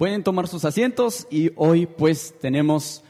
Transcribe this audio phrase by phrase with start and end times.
[0.00, 3.04] Pueden tomar sus asientos y hoy pues tenemos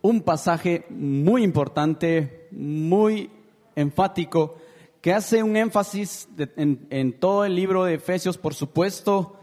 [0.00, 3.28] un pasaje muy importante, muy
[3.76, 4.56] enfático,
[5.02, 9.38] que hace un énfasis en, en todo el libro de Efesios, por supuesto,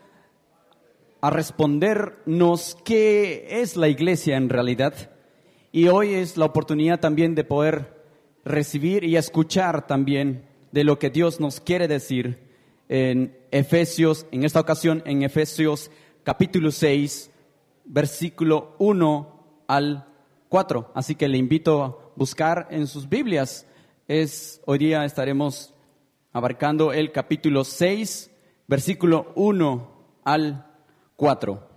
[1.21, 5.11] a respondernos qué es la iglesia en realidad.
[5.71, 7.93] Y hoy es la oportunidad también de poder
[8.43, 12.39] recibir y escuchar también de lo que Dios nos quiere decir
[12.87, 15.91] en Efesios, en esta ocasión en Efesios
[16.29, 17.31] capítulo 6,
[17.85, 20.05] versículo 1 al
[20.47, 20.91] 4.
[20.93, 23.65] Así que le invito a buscar en sus Biblias.
[24.07, 25.73] Es, hoy día estaremos
[26.31, 28.29] abarcando el capítulo 6,
[28.67, 30.71] versículo 1 al
[31.15, 31.67] 4.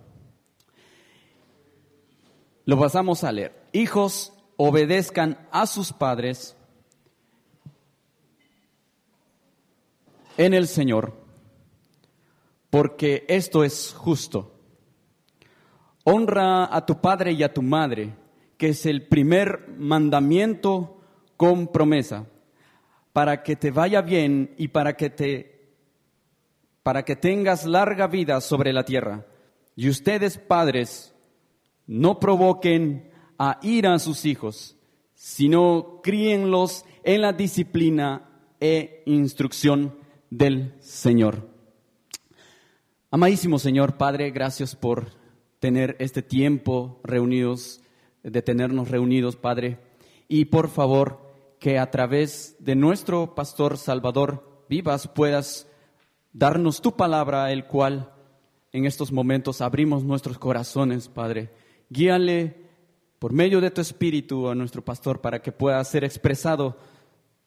[2.66, 3.58] Lo pasamos a leer.
[3.72, 6.58] Hijos, obedezcan a sus padres
[10.36, 11.21] en el Señor,
[12.72, 14.58] porque esto es justo.
[16.04, 18.14] Honra a tu padre y a tu madre,
[18.56, 20.98] que es el primer mandamiento
[21.36, 22.30] con promesa,
[23.12, 25.74] para que te vaya bien y para que te
[26.82, 29.26] para que tengas larga vida sobre la tierra.
[29.76, 31.14] Y ustedes, padres,
[31.86, 34.78] no provoquen a ir a sus hijos,
[35.12, 39.94] sino críenlos en la disciplina e instrucción
[40.30, 41.51] del Señor.
[43.14, 45.08] Amadísimo Señor, Padre, gracias por
[45.58, 47.82] tener este tiempo reunidos,
[48.22, 49.78] de tenernos reunidos, Padre.
[50.28, 51.20] Y por favor,
[51.60, 55.68] que a través de nuestro pastor Salvador Vivas puedas
[56.32, 58.14] darnos tu palabra, el cual
[58.72, 61.50] en estos momentos abrimos nuestros corazones, Padre.
[61.90, 62.56] Guíale
[63.18, 66.78] por medio de tu espíritu a nuestro pastor para que pueda ser expresado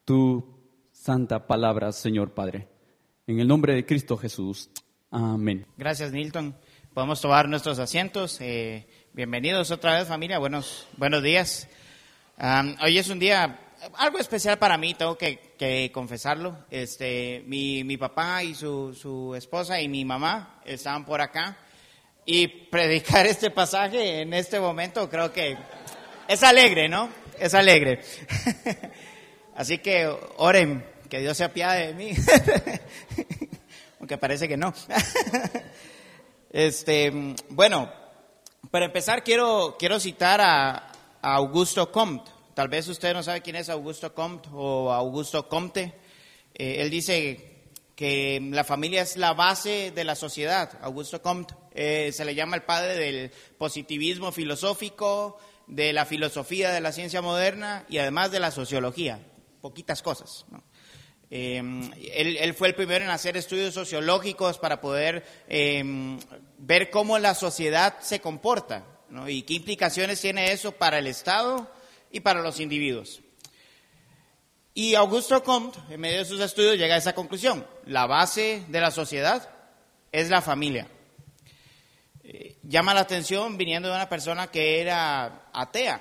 [0.04, 0.46] tu
[0.92, 2.68] santa palabra, Señor Padre.
[3.26, 4.70] En el nombre de Cristo Jesús.
[5.18, 5.64] Amén.
[5.78, 6.54] Gracias, Nilton.
[6.92, 8.36] Podemos tomar nuestros asientos.
[8.42, 10.38] Eh, bienvenidos otra vez, familia.
[10.38, 11.68] Buenos, buenos días.
[12.82, 13.58] hoy es un día
[13.94, 16.66] algo especial para mí, tengo que, confesarlo.
[16.70, 21.56] Este, mi, mi papá y su, su, esposa y mi mamá estaban por acá.
[22.26, 25.56] Y predicar este pasaje en este momento creo que
[26.28, 27.08] es alegre, ¿no?
[27.40, 28.02] Es alegre.
[29.56, 32.12] Así que oren que Dios se apiade de mí.
[34.06, 34.72] Aunque parece que no.
[36.50, 37.92] este, bueno,
[38.70, 42.30] para empezar quiero, quiero citar a, Augusto Comte.
[42.54, 45.92] Tal vez usted no sabe quién es Augusto Comte o Augusto Comte.
[46.54, 50.78] Eh, él dice que la familia es la base de la sociedad.
[50.82, 56.80] Augusto Comte eh, se le llama el padre del positivismo filosófico, de la filosofía de
[56.80, 59.18] la ciencia moderna y además de la sociología.
[59.60, 60.46] Poquitas cosas.
[60.48, 60.62] ¿no?
[61.28, 66.18] Em, él, fue el primero en hacer estudios sociológicos para poder em,
[66.58, 68.84] ver cómo la sociedad se comporta
[69.26, 71.68] y qué implicaciones tiene eso para el Estado
[72.10, 73.22] y para los individuos.
[74.74, 77.66] Y Augusto Comte, en medio de sus estudios, llega a esa conclusión.
[77.86, 79.48] La base de la sociedad
[80.12, 80.86] es la familia.
[82.22, 86.00] Eh, llama la atención viniendo de una persona que era atea,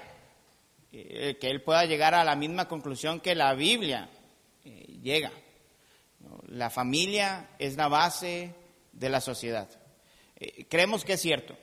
[0.92, 4.10] eh, que él pueda llegar a la misma conclusión que la Biblia
[5.06, 5.32] llega.
[6.48, 8.54] La familia es la base
[8.92, 9.70] de la sociedad.
[10.36, 11.56] Eh, creemos que es cierto.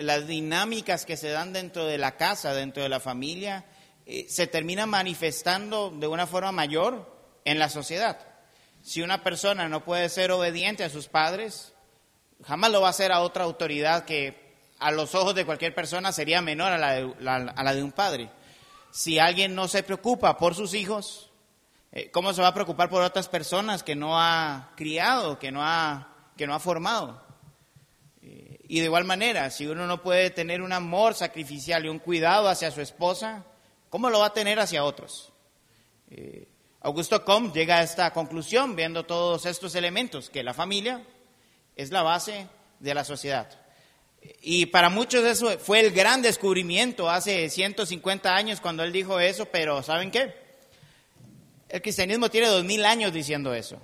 [0.00, 3.66] Las dinámicas que se dan dentro de la casa, dentro de la familia,
[4.06, 7.12] eh, se terminan manifestando de una forma mayor
[7.44, 8.18] en la sociedad.
[8.82, 11.74] Si una persona no puede ser obediente a sus padres,
[12.44, 16.12] jamás lo va a hacer a otra autoridad que a los ojos de cualquier persona
[16.12, 18.30] sería menor a la de un padre.
[18.92, 21.32] Si alguien no se preocupa por sus hijos,
[22.10, 26.08] ¿Cómo se va a preocupar por otras personas que no ha criado, que no ha,
[26.36, 27.22] que no ha formado?
[28.20, 32.00] Eh, y de igual manera, si uno no puede tener un amor sacrificial y un
[32.00, 33.44] cuidado hacia su esposa,
[33.90, 35.32] ¿cómo lo va a tener hacia otros?
[36.10, 36.48] Eh,
[36.80, 41.02] Augusto Comte llega a esta conclusión viendo todos estos elementos, que la familia
[41.76, 42.48] es la base
[42.80, 43.48] de la sociedad.
[44.42, 49.46] Y para muchos eso fue el gran descubrimiento hace 150 años cuando él dijo eso,
[49.46, 50.43] pero ¿saben qué?
[51.74, 53.82] El cristianismo tiene dos mil años diciendo eso.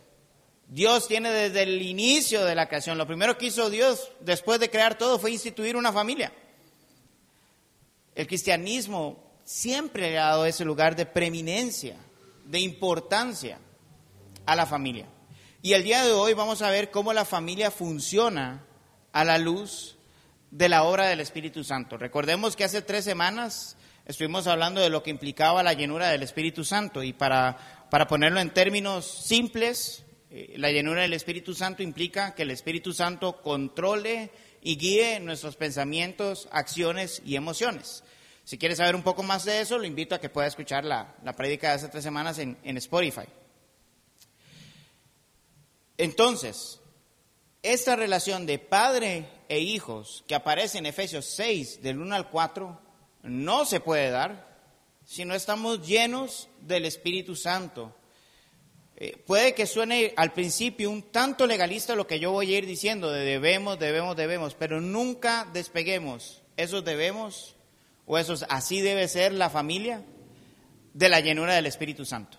[0.69, 2.97] Dios tiene desde el inicio de la creación.
[2.97, 6.33] Lo primero que hizo Dios después de crear todo fue instituir una familia.
[8.15, 11.97] El cristianismo siempre ha dado ese lugar de preeminencia,
[12.45, 13.59] de importancia
[14.47, 15.09] a la familia.
[15.61, 18.65] Y el día de hoy vamos a ver cómo la familia funciona
[19.11, 19.97] a la luz
[20.53, 21.99] de la obra del Espíritu Santo.
[21.99, 23.77] Recordemos que hace tres semanas
[24.07, 28.41] estuvimos hablando de lo que implicaba la llenura del Espíritu Santo y para para ponerlo
[28.41, 34.31] en términos simples, eh, la llenura del Espíritu Santo implica que el Espíritu Santo controle
[34.63, 38.05] y guíe nuestros pensamientos, acciones y emociones.
[38.45, 41.17] Si quieres saber un poco más de eso, lo invito a que pueda escuchar la,
[41.25, 43.27] la prédica de hace tres semanas en, en Spotify.
[45.99, 46.81] Entonces,
[47.63, 52.81] esta relación de padre e hijos que aparece en Efesios 6, del 1 al 4,
[53.25, 54.50] no se puede dar
[55.11, 57.93] si no estamos llenos del Espíritu Santo.
[58.95, 62.65] Eh, puede que suene al principio un tanto legalista lo que yo voy a ir
[62.65, 67.57] diciendo de debemos, debemos, debemos, pero nunca despeguemos esos debemos
[68.07, 70.05] o esos así debe ser la familia
[70.95, 72.39] de la llenura del Espíritu Santo.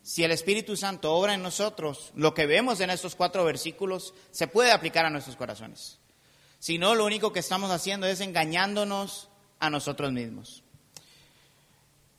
[0.00, 4.46] Si el Espíritu Santo obra en nosotros, lo que vemos en estos cuatro versículos se
[4.46, 5.98] puede aplicar a nuestros corazones.
[6.60, 9.28] Si no, lo único que estamos haciendo es engañándonos
[9.58, 10.62] a nosotros mismos.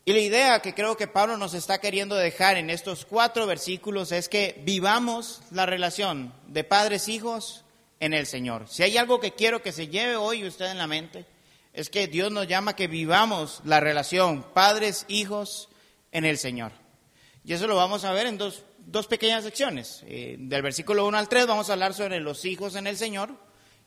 [0.03, 4.12] Y la idea que creo que Pablo nos está queriendo dejar en estos cuatro versículos
[4.12, 7.65] es que vivamos la relación de padres-hijos
[8.00, 8.68] en el Señor.
[8.68, 11.27] Si hay algo que quiero que se lleve hoy usted en la mente,
[11.71, 15.69] es que Dios nos llama que vivamos la relación padres-hijos
[16.12, 16.71] en el Señor.
[17.45, 20.04] Y eso lo vamos a ver en dos, dos pequeñas secciones.
[20.07, 23.30] Eh, del versículo 1 al 3 vamos a hablar sobre los hijos en el Señor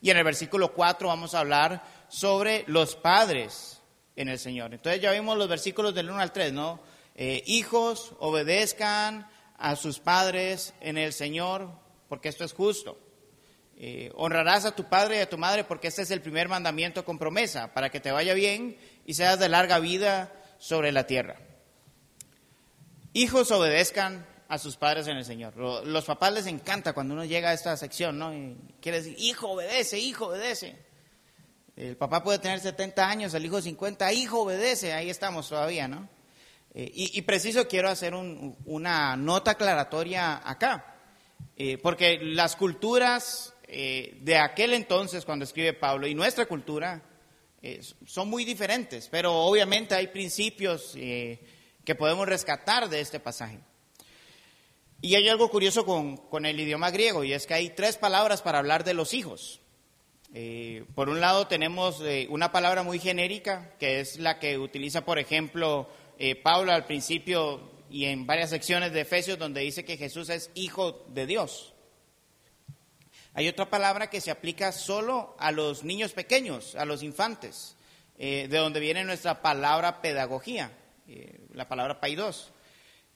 [0.01, 3.74] y en el versículo 4 vamos a hablar sobre los padres
[4.15, 4.73] en el Señor.
[4.73, 6.79] Entonces ya vimos los versículos del 1 al 3, ¿no?
[7.15, 9.27] Eh, hijos, obedezcan
[9.57, 11.69] a sus padres en el Señor,
[12.09, 12.99] porque esto es justo.
[13.77, 17.03] Eh, honrarás a tu padre y a tu madre, porque este es el primer mandamiento
[17.03, 21.37] con promesa, para que te vaya bien y seas de larga vida sobre la tierra.
[23.13, 25.55] Hijos obedezcan a sus padres en el Señor.
[25.57, 28.33] Los papás les encanta cuando uno llega a esta sección, ¿no?
[28.33, 30.77] Y quiere decir, hijo obedece, hijo obedece.
[31.75, 36.07] El papá puede tener 70 años, el hijo 50, hijo obedece, ahí estamos todavía, ¿no?
[36.73, 40.97] Eh, y, preciso quiero hacer una nota aclaratoria acá,
[41.55, 47.01] eh, porque las culturas eh, de aquel entonces cuando escribe Pablo y nuestra cultura
[48.05, 53.59] son muy diferentes, pero obviamente hay principios que podemos rescatar de este pasaje.
[55.01, 58.59] Y hay algo curioso con, el idioma griego, y es que hay tres palabras para
[58.59, 59.61] hablar de los hijos.
[60.37, 65.05] Eh, por un lado tenemos eh, una palabra muy genérica, que es la que utiliza,
[65.05, 65.89] por ejemplo,
[66.19, 70.51] eh, Pablo al principio y en varias secciones de Efesios, donde dice que Jesús es
[70.53, 71.73] hijo de Dios.
[73.33, 77.77] Hay otra palabra que se aplica solo a los niños pequeños, a los infantes,
[78.17, 80.71] de donde viene nuestra palabra pedagogía.
[81.07, 82.51] Eh, la palabra paidos.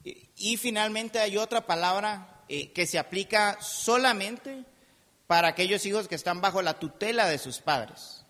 [0.04, 4.63] Y, finalmente hay otra palabra eh, que se aplica solamente
[5.30, 8.26] para aquellos hijos que están bajo la tutela de sus padres.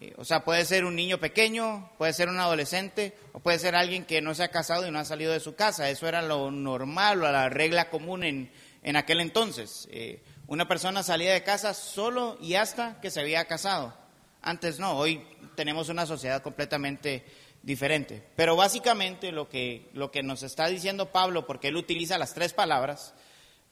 [0.00, 3.74] Eh, o sea, puede ser un niño pequeño, puede ser un adolescente, o puede ser
[3.74, 5.90] alguien que no se ha casado y no ha salido de su casa.
[5.90, 8.50] Eso era lo normal o la regla común en,
[8.82, 9.90] en aquel entonces.
[10.46, 13.94] una persona salía de casa solo y hasta que se había casado.
[14.40, 15.22] Antes no, hoy
[15.54, 17.26] tenemos una sociedad completamente
[17.62, 18.24] diferente.
[18.36, 22.54] Pero básicamente lo que, lo que nos está diciendo Pablo, porque él utiliza las tres
[22.54, 23.12] palabras,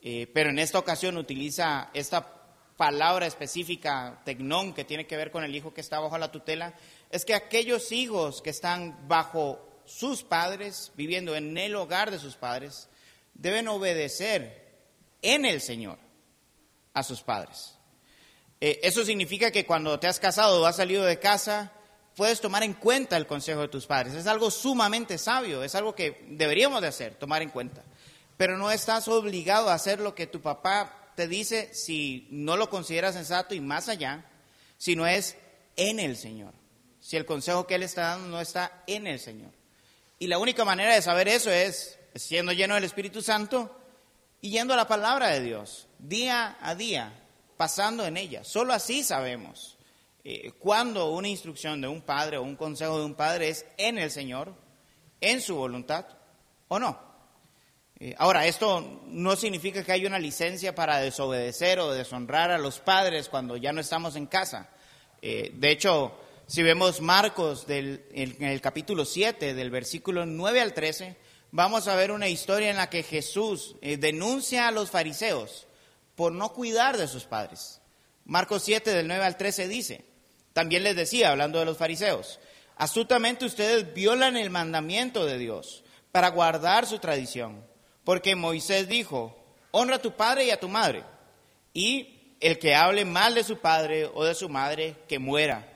[0.02, 2.35] eh, pero en esta ocasión utiliza esta
[2.76, 6.74] palabra específica, tecnón, que tiene que ver con el hijo que está bajo la tutela,
[7.10, 12.36] es que aquellos hijos que están bajo sus padres, viviendo en el hogar de sus
[12.36, 12.88] padres,
[13.34, 14.66] deben obedecer
[15.22, 15.98] en el Señor
[16.92, 17.76] a sus padres.
[18.60, 21.72] Eh, eso significa que cuando te has casado o has salido de casa,
[22.16, 24.14] puedes tomar en cuenta el consejo de tus padres.
[24.14, 27.84] Es algo sumamente sabio, es algo que deberíamos de hacer, tomar en cuenta.
[28.36, 32.70] Pero no estás obligado a hacer lo que tu papá te dice si no lo
[32.70, 34.24] consideras sensato y más allá,
[34.78, 35.36] sino es
[35.74, 36.52] en el Señor.
[37.00, 39.50] Si el consejo que Él está dando no está en el Señor.
[40.18, 43.80] Y la única manera de saber eso es siendo lleno del Espíritu Santo
[44.40, 47.12] y yendo a la palabra de Dios, día a día,
[47.56, 48.44] pasando en ella.
[48.44, 49.76] Solo así sabemos.
[50.24, 53.98] Eh, cuando una instrucción de un padre o un consejo de un padre es en
[53.98, 54.54] el Señor,
[55.20, 56.06] en su voluntad
[56.68, 57.05] o no.
[57.98, 62.78] Eh, ahora, esto no significa que haya una licencia para desobedecer o deshonrar a los
[62.78, 64.68] padres cuando ya no estamos en casa.
[65.22, 70.74] Eh, de hecho, si vemos Marcos del, en el capítulo 7, del versículo 9 al
[70.74, 71.16] 13,
[71.52, 75.66] vamos a ver una historia en la que Jesús denuncia a los fariseos
[76.14, 77.80] por no cuidar de sus padres.
[78.24, 80.04] Marcos 7, del 9 al 13 dice,
[80.52, 82.40] también les decía, hablando de los fariseos,
[82.76, 87.64] astutamente ustedes violan el mandamiento de Dios para guardar su tradición,
[88.06, 89.36] porque Moisés dijo,
[89.70, 91.04] honra a tu padre y a tu madre,
[91.74, 95.70] y el que hable mal de su padre o de su madre, que muera.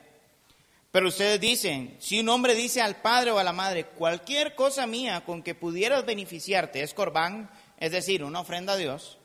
[0.89, 4.87] Pero ustedes dicen, si un hombre dice al padre o a la madre, cualquier cosa
[4.87, 9.19] mía con que pudieras beneficiarte es corbán, es decir, una ofrenda a Dios,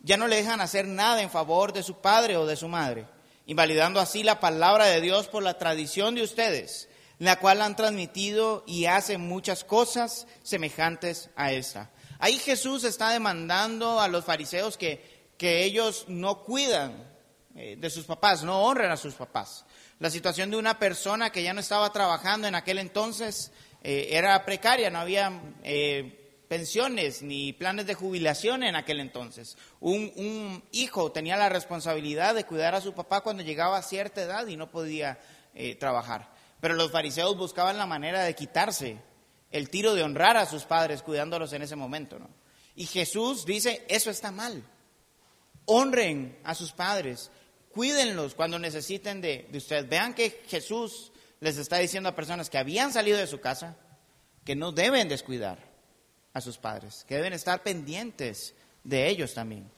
[0.00, 3.06] ya no le dejan hacer nada en favor de su padre o de su madre
[3.50, 8.62] invalidando así la palabra de Dios por la tradición de ustedes, la cual han transmitido
[8.64, 11.90] y hacen muchas cosas semejantes a esta.
[12.20, 17.10] Ahí Jesús está demandando a los fariseos que, que ellos no cuidan
[17.56, 19.64] eh, de sus papás, no honran a sus papás.
[19.98, 23.50] La situación de una persona que ya no estaba trabajando en aquel entonces
[23.82, 25.32] eh, era precaria, no había
[25.64, 29.56] eh, pensiones ni planes de jubilación en aquel entonces.
[29.80, 34.46] Un, hijo tenía la responsabilidad de cuidar a su papá cuando llegaba a cierta edad
[34.46, 35.18] y no podía
[35.78, 36.30] trabajar.
[36.60, 38.98] Pero los fariseos buscaban la manera de quitarse
[39.50, 42.18] el tiro de honrar a sus padres cuidándolos en ese momento.
[42.18, 42.28] ¿no?
[42.74, 44.62] Y Jesús dice, eso está mal.
[45.66, 47.30] Honren a sus padres,
[47.72, 49.88] cuídenlos cuando necesiten de, de usted.
[49.88, 53.76] Vean que Jesús les está diciendo a personas que habían salido de su casa
[54.44, 55.58] que no deben descuidar
[56.32, 58.54] a sus padres, que deben estar pendientes
[58.84, 59.70] de ellos también.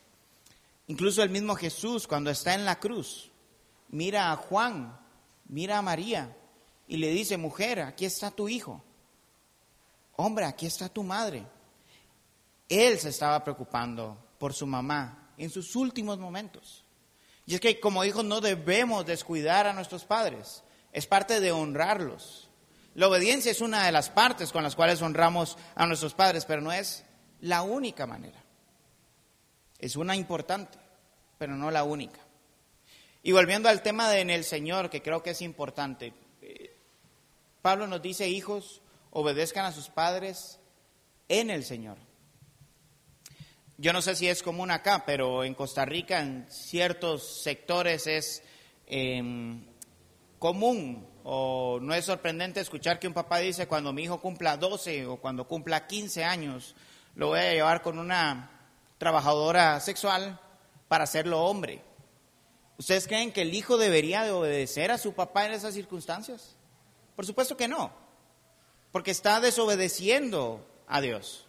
[0.87, 3.31] Incluso el mismo Jesús cuando está en la cruz,
[3.89, 4.99] mira a Juan,
[5.47, 6.37] mira a María
[6.87, 8.83] y le dice, mujer, aquí está tu hijo
[10.17, 11.45] hombre, aquí está tu madre.
[12.69, 16.85] Él se estaba preocupando por su mamá en sus últimos momentos.
[17.47, 22.49] Y es que como hijos no debemos descuidar a nuestros padres, es parte de honrarlos.
[22.95, 26.61] La obediencia es una de las partes con las cuales honramos a nuestros padres, pero
[26.61, 27.05] no es
[27.41, 28.43] la única manera.
[29.79, 30.79] Es una importante,
[31.39, 32.21] pero no la única.
[33.23, 36.77] Y volviendo al tema de en el Señor, que creo que es importante, eh,
[37.63, 38.82] Pablo nos dice, hijos,
[39.13, 40.59] obedezcan a sus padres
[41.29, 41.99] en el Señor.
[43.79, 48.43] Yo no sé si es común acá, pero en Costa Rica en ciertos sectores es
[48.87, 49.67] em,
[50.39, 55.07] común o no es sorprendente escuchar que un papá dice cuando mi hijo cumpla 12
[55.07, 56.75] o cuando cumpla 15 años,
[57.15, 58.51] lo voy a llevar con una
[58.99, 60.41] trabajadora sexual
[60.89, 61.83] para hacerlo hombre.
[62.79, 66.57] ¿Ustedes creen que el hijo debería de obedecer a su papá en esas circunstancias?
[67.15, 68.02] Por supuesto que no
[68.93, 71.47] porque está desobedeciendo a Dios.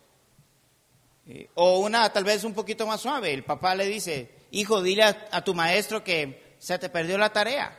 [1.28, 5.04] Eh, o una tal vez un poquito más suave, el papá le dice, hijo, dile
[5.04, 7.78] a, tu maestro que se te perdió la tarea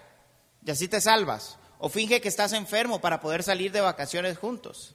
[0.65, 1.59] y así te salvas.
[1.79, 4.95] O finge que estás enfermo para poder salir de vacaciones juntos.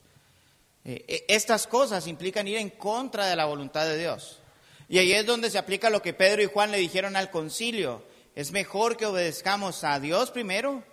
[0.86, 4.40] Eh, e, estas cosas implican ir en contra de la voluntad de Dios.
[4.88, 8.04] Y ahí es donde se aplica lo que Pedro y Juan le dijeron al concilio.
[8.36, 10.84] Es mejor que obedezcamos a Dios primero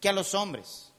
[0.00, 0.93] que a los hombres.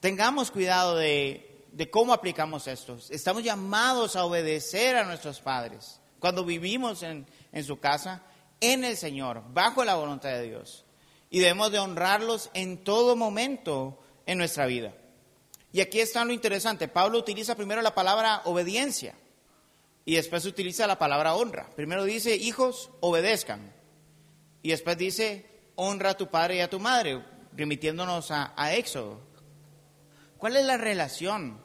[0.00, 2.98] Tengamos cuidado de, cómo aplicamos esto.
[3.10, 8.22] Estamos llamados a obedecer a nuestros padres cuando vivimos en, en su casa,
[8.60, 10.84] en el Señor, bajo la voluntad de Dios.
[11.30, 14.94] Y debemos de honrarlos en todo momento en nuestra vida.
[15.72, 16.88] Y aquí está lo interesante.
[16.88, 19.14] Pablo utiliza primero la palabra obediencia
[20.06, 21.68] y después utiliza la palabra honra.
[21.74, 23.74] Primero dice, hijos, obedezcan.
[24.62, 27.22] Y después dice, honra a tu padre y a tu madre,
[27.52, 29.20] remitiéndonos a, a Éxodo.
[30.38, 31.64] ¿Cuál es la relación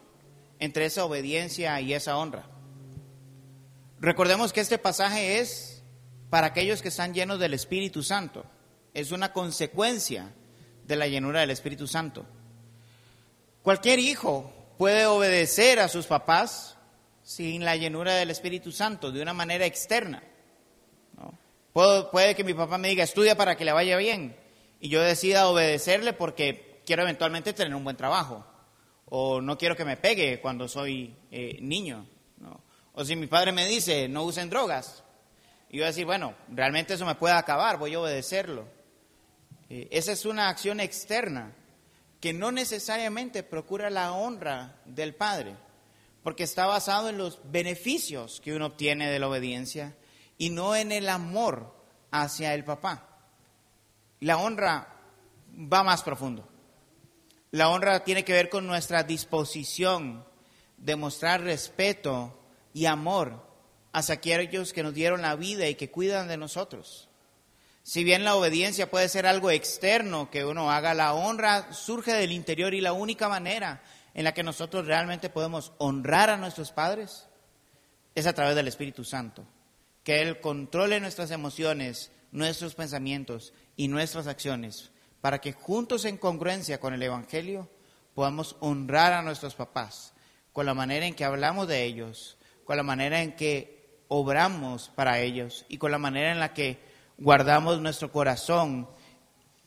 [0.58, 2.46] entre esa obediencia y esa honra?
[4.00, 5.82] Recordemos que este pasaje es
[6.30, 8.46] para aquellos que están llenos del Espíritu Santo.
[8.94, 10.32] Es una consecuencia
[10.84, 12.24] de la llenura del Espíritu Santo.
[13.62, 16.76] Cualquier hijo puede obedecer a sus papás
[17.22, 20.22] sin la llenura del Espíritu Santo, de una manera externa.
[21.72, 24.36] puede que mi papá me diga, estudia para que le vaya bien,
[24.80, 28.44] y yo decida obedecerle porque quiero eventualmente tener un buen trabajo
[29.14, 32.06] o no quiero que me pegue cuando soy eh, niño.
[32.94, 35.04] O si mi padre me dice, no usen drogas,
[35.68, 38.66] y yo decir, bueno, realmente eso me puede acabar, voy a obedecerlo.
[39.68, 41.52] Eh, esa es una acción externa
[42.20, 45.56] que no necesariamente procura la honra del padre,
[46.22, 49.94] porque está basado en los beneficios que uno obtiene de la obediencia
[50.38, 51.74] y no en el amor
[52.10, 53.08] hacia el papá.
[54.20, 54.88] La honra
[55.54, 56.48] va más profundo.
[57.52, 60.24] La honra tiene que ver con nuestra disposición
[60.78, 62.34] de mostrar respeto
[62.72, 63.46] y amor
[63.92, 67.10] hacia aquellos que nos dieron la vida y que cuidan de nosotros.
[67.82, 72.32] Si bien la obediencia puede ser algo externo que uno haga, la honra surge del
[72.32, 73.82] interior y la única manera
[74.14, 77.26] en la que nosotros realmente podemos honrar a nuestros padres
[78.14, 79.44] es a través del Espíritu Santo.
[80.04, 84.91] Que Él controle nuestras emociones, nuestros pensamientos y nuestras acciones
[85.22, 87.70] para que juntos en congruencia con el Evangelio
[88.14, 90.12] podamos honrar a nuestros papás
[90.52, 95.20] con la manera en que hablamos de ellos, con la manera en que obramos para
[95.20, 96.78] ellos y con la manera en la que
[97.16, 98.88] guardamos nuestro corazón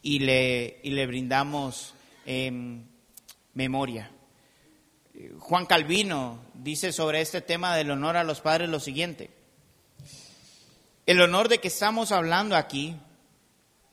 [0.02, 1.96] y le, y le brindamos
[2.26, 2.86] em,
[3.54, 4.12] memoria.
[5.40, 9.32] Juan Calvino dice sobre este tema del honor a los padres lo siguiente.
[11.06, 12.96] El honor de que estamos hablando aquí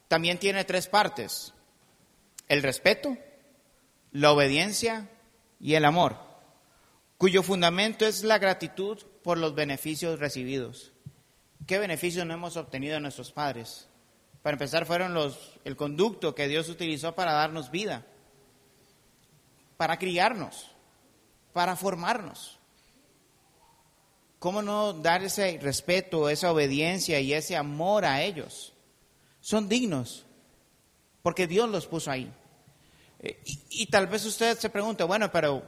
[0.09, 1.52] también tiene tres partes.
[2.53, 3.17] El respeto,
[4.11, 5.09] la obediencia
[5.59, 6.19] y el amor,
[7.17, 10.93] cuyo fundamento es la gratitud por los beneficios recibidos.
[11.67, 13.89] ¿Qué beneficios no hemos obtenido de nuestros padres?
[14.43, 18.05] Para empezar, fueron los, el conducto que Dios utilizó para darnos vida,
[19.79, 20.73] para criarnos,
[21.55, 22.59] para formarnos.
[24.39, 28.75] ¿Cómo no dar ese respeto, esa obediencia y ese amor a ellos?
[29.41, 30.27] Son dignos,
[31.23, 32.31] porque Dios los puso ahí.
[33.23, 35.63] Eh, y, tal vez usted se pregunte, bueno, pero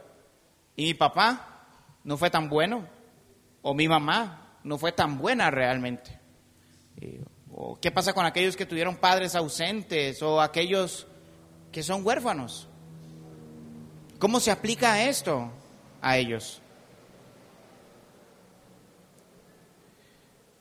[0.75, 1.65] ¿y mi papá
[2.03, 2.87] no fue tan bueno?
[3.61, 6.19] ¿O mi mamá no fue tan buena realmente?
[7.51, 11.07] ¿O qué pasa con aquellos que tuvieron padres ausentes o aquellos
[11.71, 12.67] que son huérfanos?
[14.19, 15.51] ¿Cómo se aplica esto
[16.01, 16.61] a ellos?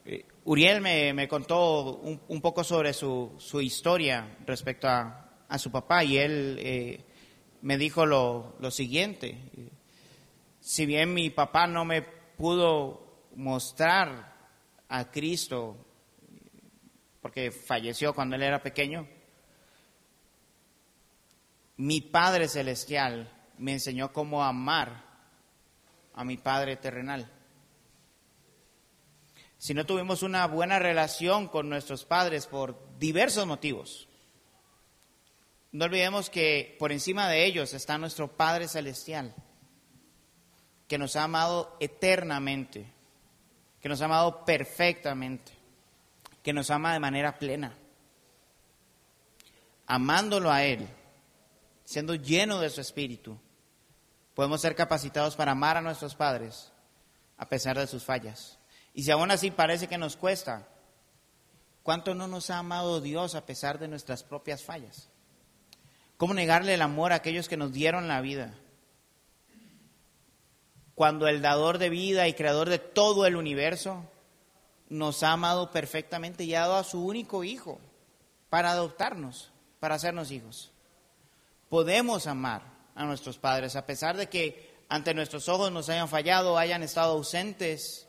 [0.05, 6.05] Eh, Uriel me, contó un, poco sobre su, su historia respecto a, a su papá
[6.05, 7.05] y él eh,
[7.63, 9.39] me dijo lo, lo, siguiente,
[10.61, 14.35] si bien mi papá no me pudo mostrar
[14.89, 15.77] a Cristo,
[17.21, 19.09] porque falleció cuando él era pequeño,
[21.77, 25.05] mi Padre Celestial me enseñó cómo amar
[26.15, 27.31] a mi Padre terrenal.
[29.59, 34.09] Si no tuvimos una buena relación con nuestros padres por diversos motivos,
[35.75, 39.35] no olvidemos que por encima de ellos está nuestro Padre Celestial,
[40.87, 42.87] que nos ha amado eternamente,
[43.80, 45.50] que nos ha amado perfectamente,
[46.45, 47.76] que nos ama de manera plena.
[49.89, 50.87] Amándolo a Él,
[51.84, 53.37] siendo lleno de su espíritu,
[54.32, 56.71] podemos ser capacitados para amar a nuestros padres
[57.37, 58.60] a pesar de sus fallas.
[58.93, 60.69] Y si aún así parece que nos cuesta,
[61.82, 65.10] ¿cuánto no nos ha amado Dios a pesar de nuestras propias fallas?
[66.25, 68.54] ¿Cómo negarle el amor a aquellos que nos dieron la vida?
[70.95, 74.08] Cuando el dador de vida y creador de todo el universo
[74.89, 77.78] nos ha amado perfectamente y ha dado a su único hijo
[78.49, 80.73] para adoptarnos, para hacernos hijos.
[81.69, 82.63] Podemos amar
[82.95, 87.13] a nuestros padres a pesar de que ante nuestros ojos nos hayan fallado, hayan estado
[87.13, 88.08] ausentes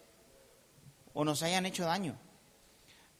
[1.13, 2.17] o nos hayan hecho daño.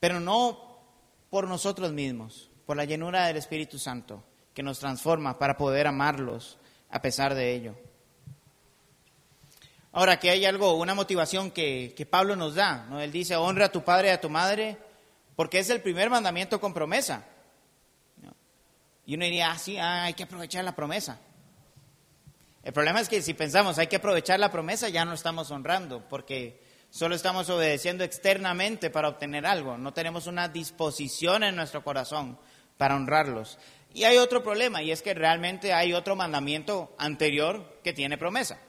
[0.00, 0.80] Pero no
[1.28, 4.24] por nosotros mismos, por la llenura del Espíritu Santo
[4.56, 6.56] que nos transforma para poder amarlos
[6.88, 7.74] a pesar de ello.
[9.92, 12.86] Ahora, aquí hay algo, una motivación que, Pablo nos da.
[12.88, 12.98] ¿no?
[12.98, 14.78] Él dice, honra a tu padre y a tu madre,
[15.36, 17.22] porque es el primer mandamiento con promesa.
[19.04, 21.20] Y uno diría, ah, sí, ah, hay que aprovechar la promesa.
[22.62, 26.08] El problema es que si pensamos hay que aprovechar la promesa, ya no estamos honrando,
[26.08, 29.76] porque solo estamos obedeciendo externamente para obtener algo.
[29.76, 32.38] No tenemos una disposición en nuestro corazón
[32.76, 33.58] para honrarlos.
[33.96, 38.60] Y hay otro problema, y es que realmente hay otro mandamiento anterior que tiene promesa.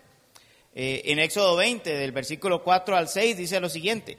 [0.73, 4.17] Eh, en Éxodo 20, del versículo 4 al 6, dice lo siguiente.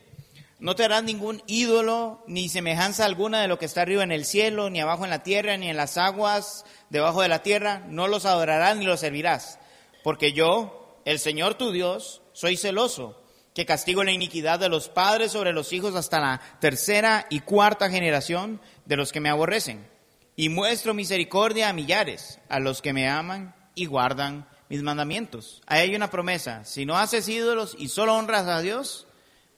[0.59, 4.27] No te harás ningún ídolo, ni semejanza alguna de lo que está arriba en el
[4.27, 7.87] cielo, ni abajo en la tierra, ni en las aguas debajo de la tierra.
[7.89, 9.59] No los adorarás ni los servirás.
[10.05, 13.19] Porque yo, el Señor tu Dios, soy celoso,
[13.55, 17.89] que castigo la iniquidad de los padres sobre los hijos hasta la tercera y cuarta
[17.89, 19.97] generación de los que me aborrecen
[20.39, 25.63] y muestro misericordia a millares, a los que me aman y guardan mis mandamientos.
[25.67, 29.09] Ahí hay una promesa, si no haces ídolos y solo honras a Dios,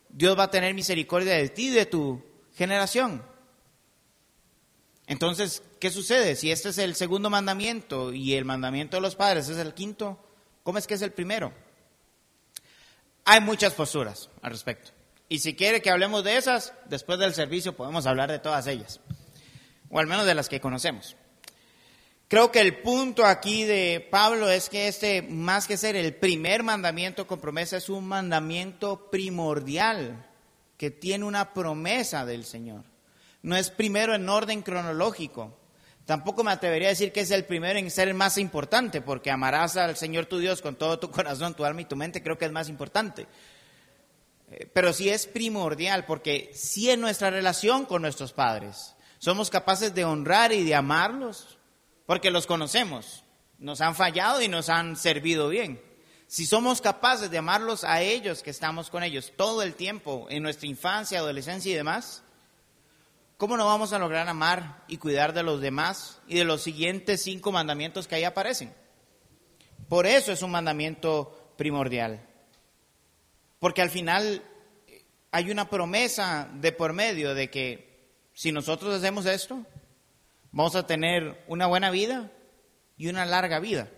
[0.08, 3.22] Dios va a tener misericordia de ti y de tu generación.
[5.06, 6.34] Entonces, ¿qué sucede?
[6.34, 10.18] Si este es el segundo mandamiento y el mandamiento de los padres es el quinto,
[10.62, 11.52] ¿cómo es que es el primero?
[13.26, 14.92] Hay muchas posturas al respecto.
[15.28, 18.98] Y si quiere que hablemos de esas, después del servicio podemos hablar de todas ellas
[19.90, 21.16] o al menos de las que conocemos.
[22.28, 26.62] Creo que el punto aquí de Pablo es que este, más que ser el primer
[26.62, 30.26] mandamiento con promesa, es un mandamiento primordial
[30.76, 32.84] que tiene una promesa del Señor.
[33.42, 35.58] No es primero en orden cronológico.
[36.06, 39.30] Tampoco me atrevería a decir que es el primero en ser el más importante, porque
[39.30, 42.38] amarás al Señor tu Dios con todo tu corazón, tu alma y tu mente, creo
[42.38, 43.26] que es más importante.
[44.50, 49.94] Eh, pero sí es primordial, porque sí en nuestra relación con nuestros padres, somos capaces
[49.94, 51.58] de honrar y de amarlos
[52.06, 53.22] porque los conocemos.
[53.58, 55.78] Nos han fallado y nos han servido bien.
[56.26, 60.42] Si somos capaces de amarlos a ellos, que estamos con ellos todo el tiempo, en
[60.42, 62.22] nuestra infancia, adolescencia y demás,
[63.36, 67.22] ¿cómo no vamos a lograr amar y cuidar de los demás y de los siguientes
[67.22, 68.72] cinco mandamientos que ahí aparecen?
[69.86, 72.26] Por eso es un mandamiento primordial.
[73.58, 74.42] Porque al final
[75.30, 77.89] hay una promesa de por medio de que
[78.40, 79.66] si nosotros hacemos esto,
[80.50, 82.32] vamos a tener una buena vida
[82.96, 83.90] y una larga vida.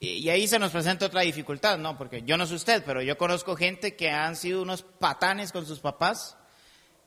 [0.00, 1.96] Y, ahí se nos presenta otra dificultad, ¿no?
[1.96, 5.64] Porque yo no sé usted, pero yo conozco gente que han sido unos patanes con
[5.64, 6.36] sus papás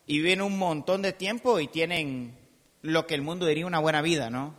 [0.04, 2.36] y viven un montón de tiempo y tienen
[2.82, 4.56] lo que el mundo diría una buena vida, ¿no?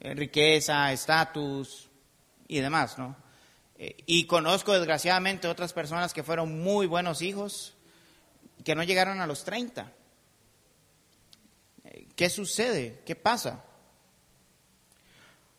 [0.00, 1.90] Eh, riqueza, estatus
[2.48, 3.14] y demás, ¿no?
[3.76, 7.74] Eh, y conozco desgraciadamente otras personas que fueron muy buenos hijos
[8.64, 9.92] que no llegaron a los 30.
[12.16, 13.02] ¿Qué sucede?
[13.04, 13.64] ¿Qué pasa?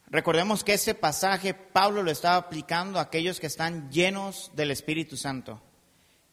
[0.07, 5.17] Recordemos que ese pasaje Pablo lo estaba aplicando a aquellos que están llenos del Espíritu
[5.17, 5.61] Santo.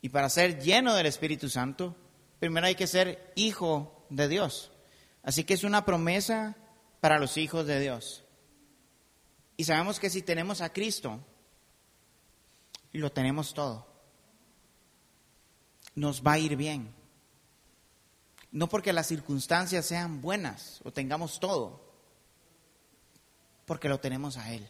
[0.01, 1.97] Y para ser lleno del Espíritu Santo,
[2.39, 4.73] primero hay que ser hijo de Dios.
[5.23, 6.57] Así que es una promesa
[7.01, 8.25] para los hijos de Dios.
[9.57, 11.21] Y sabemos que si tenemos a Cristo,
[12.93, 13.87] lo tenemos todo,
[15.95, 16.95] nos va a ir bien.
[18.53, 21.81] No porque las circunstancias sean buenas o tengamos todo,
[23.65, 24.69] porque lo tenemos a Él.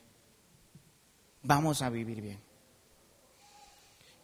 [1.43, 2.41] Vamos a vivir bien.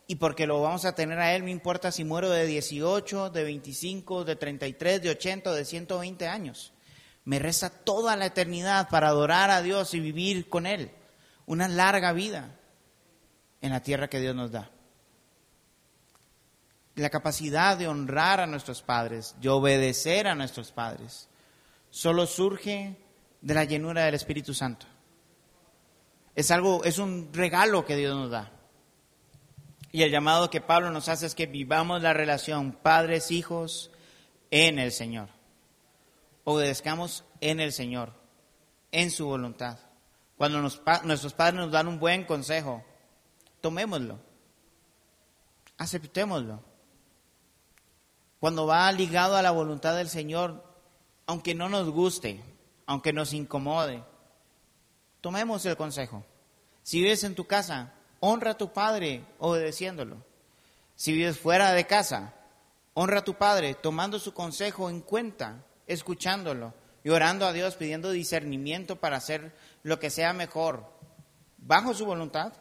[0.07, 3.45] Y porque lo vamos a tener a Él, no importa si muero de 18, de
[3.45, 6.73] 25, de 33, de 80 de 120 años.
[7.25, 10.93] Me resta toda la eternidad para adorar a Dios y vivir con Él.
[11.45, 12.59] Una larga vida
[13.61, 14.71] en la tierra que Dios nos da.
[16.99, 21.29] La capacidad de honrar a nuestros padres, de obedecer a nuestros padres,
[21.91, 22.97] solo surge
[23.41, 24.87] de la llenura del Espíritu Santo.
[26.35, 28.51] Es algo, es un regalo que Dios nos da.
[29.93, 33.93] Y el llamado que Pablo nos hace es que vivamos la relación padres-hijos
[34.51, 35.29] en el Señor.
[36.43, 38.13] Obedezcamos en el Señor,
[38.91, 39.79] en su voluntad.
[40.37, 42.85] Cuando nuestros padres nos dan un buen consejo,
[43.61, 44.19] tomémoslo,
[45.77, 46.67] aceptémoslo.
[48.41, 50.65] Cuando va ligado a la voluntad del Señor,
[51.27, 52.43] aunque no nos guste,
[52.87, 54.03] aunque nos incomode.
[55.21, 56.25] Tomemos el consejo.
[56.83, 60.25] Si vives en tu casa, honra a tu padre obedeciéndolo.
[60.95, 62.35] Si vives fuera de casa,
[62.95, 66.75] honra a tu padre tomando su consejo en cuenta, escuchándolo
[67.05, 70.85] y orando a Dios pidiendo discernimiento para hacer lo que sea mejor
[71.59, 72.53] bajo su voluntad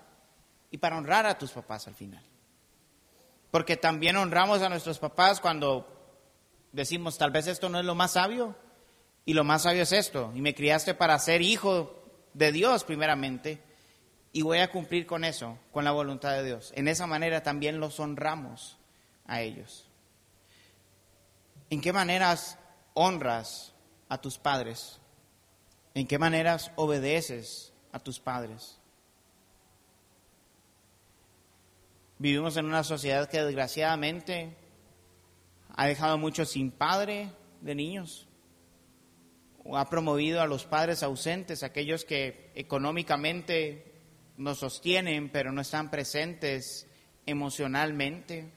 [0.71, 2.23] y para honrar a tus papás al final.
[3.51, 5.88] Porque también honramos a nuestros papás cuando
[6.71, 8.55] decimos, tal vez esto no es lo más sabio,
[9.25, 12.01] y lo más sabio es esto, y me criaste para ser hijo
[12.33, 13.62] de Dios primeramente,
[14.31, 16.71] y voy a cumplir con eso, con la voluntad de Dios.
[16.75, 18.77] En esa manera también los honramos
[19.25, 19.88] a ellos.
[21.69, 22.57] ¿En qué maneras
[22.93, 23.73] honras
[24.10, 24.99] a tus padres?
[25.93, 28.76] ¿En qué maneras obedeces a tus padres?
[32.19, 34.56] Vivimos en una sociedad que desgraciadamente
[35.75, 38.27] ha dejado muchos sin padre de niños
[39.75, 43.93] ha promovido a los padres ausentes, aquellos que económicamente
[44.38, 46.88] nos sostienen pero no están presentes
[47.25, 48.51] emocionalmente.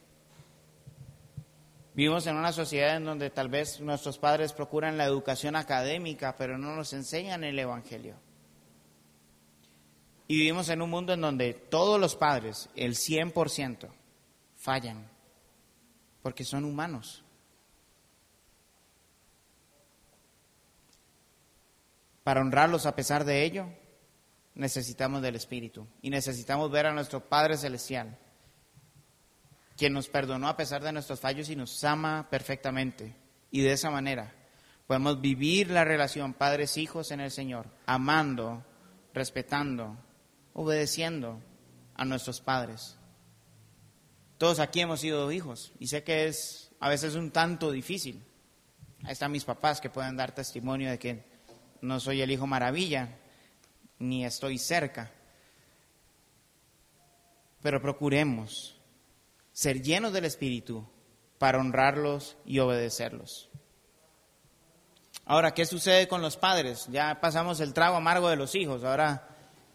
[1.94, 6.56] Vivimos en una sociedad en donde tal vez nuestros padres procuran la educación académica, pero
[6.56, 8.14] no nos enseñan el Evangelio.
[10.30, 13.88] Y vivimos en un mundo en donde todos los padres, el 100%,
[14.54, 15.10] fallan,
[16.22, 17.24] porque son humanos.
[22.22, 23.66] Para honrarlos a pesar de ello,
[24.54, 28.16] necesitamos del Espíritu y necesitamos ver a nuestro Padre Celestial,
[29.76, 33.16] quien nos perdonó a pesar de nuestros fallos y nos ama perfectamente.
[33.50, 34.32] Y de esa manera
[34.86, 38.64] podemos vivir la relación padres-hijos en el Señor, amando,
[39.12, 39.96] respetando,
[40.52, 41.40] obedeciendo
[41.94, 42.96] a nuestros padres.
[44.38, 48.24] Todos aquí hemos sido hijos y sé que es a veces un tanto difícil.
[49.04, 51.24] Ahí están mis papás que pueden dar testimonio de que
[51.82, 53.18] no soy el hijo maravilla,
[53.98, 55.12] ni estoy cerca.
[57.62, 58.80] Pero procuremos
[59.52, 60.86] ser llenos del Espíritu
[61.38, 63.50] para honrarlos y obedecerlos.
[65.26, 66.88] Ahora, ¿qué sucede con los padres?
[66.90, 69.29] Ya pasamos el trago amargo de los hijos, ahora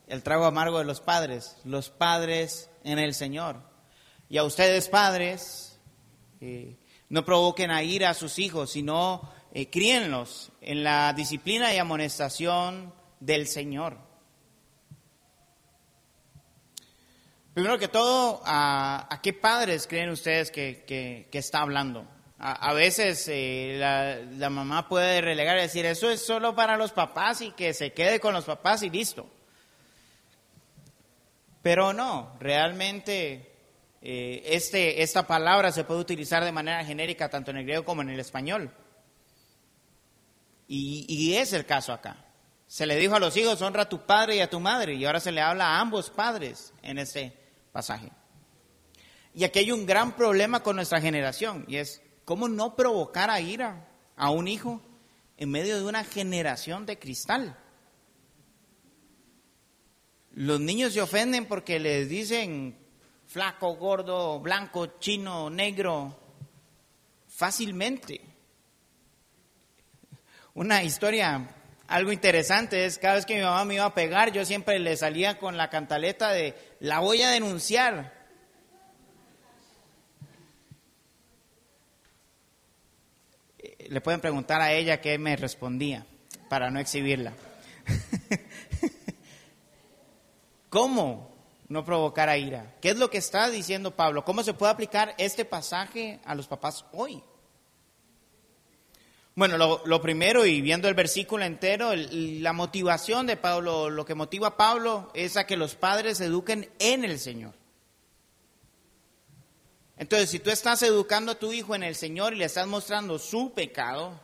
[0.08, 3.62] el trago amargo de los padres, los padres en el Señor.
[4.30, 5.80] Y a ustedes padres,
[6.41, 6.78] eh,
[7.10, 12.94] no provoquen a ir a sus hijos, sino eh, críenlos en la disciplina y amonestación
[13.20, 13.98] del Señor.
[17.54, 22.06] Primero que todo, ¿a, qué padres creen ustedes que, está hablando?
[22.38, 26.91] A, veces eh, la, la, mamá puede relegar y decir, eso es solo para los
[26.91, 29.30] papás y que se quede con los papás y listo.
[31.65, 33.58] Pero no, realmente
[33.99, 38.04] eh, este, esta palabra se puede utilizar de manera genérica tanto en el griego como
[38.04, 38.71] en el español.
[40.67, 42.23] Y, y es el caso acá.
[42.67, 45.06] Se le dijo a los hijos, honra a tu padre y a tu madre, y
[45.06, 47.36] ahora se le habla a ambos padres en ese
[47.71, 48.12] pasaje.
[49.34, 53.41] Y aquí hay un gran problema con nuestra generación, y es cómo no provocar a
[53.41, 54.84] ira a un hijo
[55.36, 57.58] en medio de una generación de cristal.
[60.36, 62.78] Los niños se ofenden porque les dicen
[63.26, 66.19] flaco, gordo, blanco, chino, negro,
[67.30, 68.19] fácilmente.
[70.54, 71.56] Una historia
[71.88, 74.98] algo interesante es cada vez que mi mamá me iba a pegar, yo siempre le
[74.98, 78.13] salía con la cantaleta de la voy a denunciar.
[83.60, 86.06] Eh, le pueden preguntar a ella qué me respondía
[86.50, 87.34] para no exhibirla.
[90.76, 91.34] ¿Cómo
[91.70, 92.76] no provocar a ira?
[92.82, 94.26] ¿Qué es lo que está diciendo Pablo?
[94.26, 97.24] ¿Cómo se puede aplicar este pasaje a los papás hoy?
[99.36, 104.50] Bueno, lo, primero, y viendo el versículo entero, la motivación de Pablo, lo que motiva
[104.50, 107.54] a Pablo es a que los padres eduquen en el Señor.
[109.96, 113.18] Entonces, si tú estás educando a tu hijo en el Señor y le estás mostrando
[113.18, 114.20] su pecado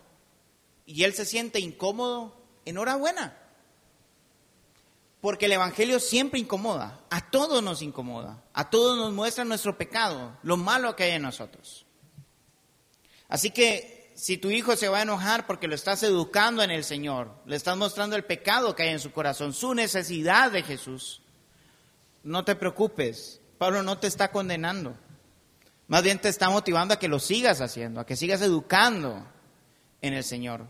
[0.85, 2.35] y él se siente incómodo,
[2.65, 3.40] enhorabuena.
[5.21, 10.35] Porque el Evangelio siempre incomoda, a todos nos incomoda, a todos nos muestra nuestro pecado,
[10.41, 11.85] lo malo que hay en nosotros.
[13.29, 16.83] Así que si tu hijo se va a enojar porque lo estás educando en el
[16.83, 21.21] Señor, le estás mostrando el pecado que hay en su corazón, su necesidad de Jesús,
[22.23, 23.41] no te preocupes.
[23.57, 24.95] Pablo no te está condenando.
[25.87, 29.25] Más bien te está motivando a que lo sigas haciendo, a que sigas educando
[30.01, 30.65] en el Señor.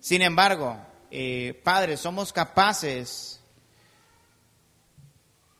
[0.00, 0.78] Sin embargo,
[1.10, 3.40] eh, padres, somos capaces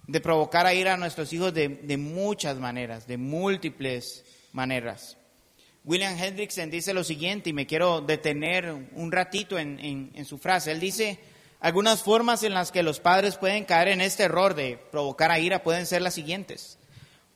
[0.07, 5.17] de provocar a ir a nuestros hijos de, de muchas maneras, de múltiples maneras.
[5.85, 10.73] William Hendrickson dice lo siguiente, y me quiero detener un ratito en, su frase.
[10.73, 11.19] Él dice,
[11.61, 15.39] algunas formas en las que los padres pueden caer en este error de provocar a
[15.39, 16.79] ira pueden ser las siguientes.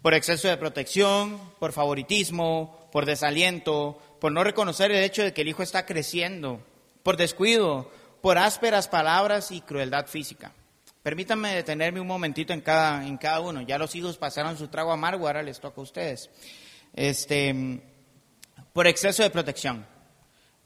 [0.01, 5.43] Por exceso de protección, por favoritismo, por desaliento, por no reconocer el hecho de que
[5.43, 6.65] el hijo está creciendo,
[7.03, 7.91] por descuido,
[8.23, 10.55] por ásperas palabras y crueldad física.
[11.03, 13.63] Permítanme detenerme un momentito en cada, en cada uno.
[13.63, 16.31] Ya los hijos pasaron su trago amargo, ahora les toca a ustedes.
[16.95, 17.83] Este,
[18.73, 19.87] por exceso de protección.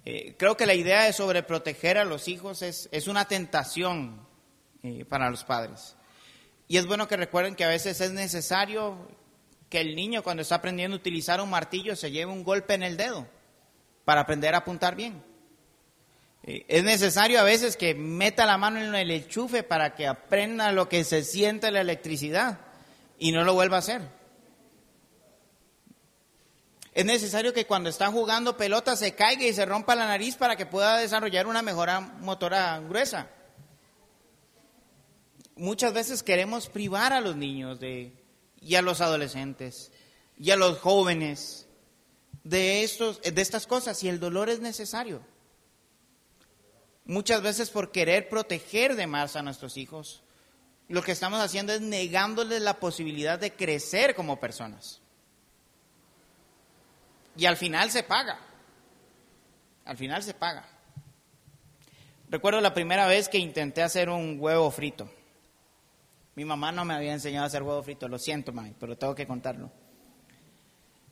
[0.05, 4.27] Eh, creo que la idea de sobreproteger a los hijos es, es una tentación
[4.83, 5.97] eh, para los padres.
[6.66, 9.09] Y es bueno que recuerden que a veces es necesario
[9.68, 12.83] que el niño cuando está aprendiendo a utilizar un martillo se lleve un golpe en
[12.83, 13.27] el dedo
[14.05, 15.23] para aprender a apuntar bien.
[16.44, 20.72] Eh, es necesario a veces que meta la mano en el enchufe para que aprenda
[20.72, 22.59] lo que se siente la electricidad
[23.18, 24.02] y no lo vuelva a hacer.
[26.94, 30.57] Es necesario que cuando está jugando pelota se caiga y se rompa la nariz para
[30.57, 33.28] que pueda desarrollar una mejora motora gruesa.
[35.57, 38.12] Muchas veces queremos privar a los niños de,
[38.61, 39.90] y a los adolescentes
[40.37, 41.66] y a los jóvenes
[42.44, 45.22] de, estos, de estas cosas y el dolor es necesario.
[47.05, 50.23] Muchas veces por querer proteger de más a nuestros hijos,
[50.88, 55.01] lo que estamos haciendo es negándoles la posibilidad de crecer como personas.
[57.37, 58.38] Y al final se paga.
[59.85, 60.67] Al final se paga.
[62.29, 65.11] Recuerdo la primera vez que intenté hacer un huevo frito.
[66.35, 69.15] Mi mamá no me había enseñado a hacer huevo frito, lo siento, mami, pero tengo
[69.15, 69.71] que contarlo.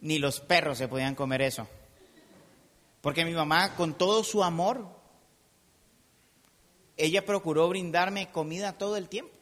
[0.01, 1.69] Ni los perros se podían comer eso.
[3.03, 5.00] Porque mi mamá, con todo su amor,
[7.05, 9.35] ella procuró brindarme comida todo el tiempo.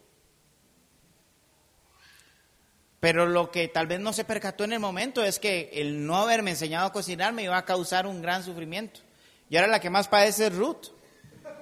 [3.01, 6.16] Pero lo que tal vez no se percató en el momento es que el no
[6.16, 9.01] haberme enseñado a cocinar me iba a causar un gran sufrimiento.
[9.49, 10.88] Y ahora la que más padece es Ruth.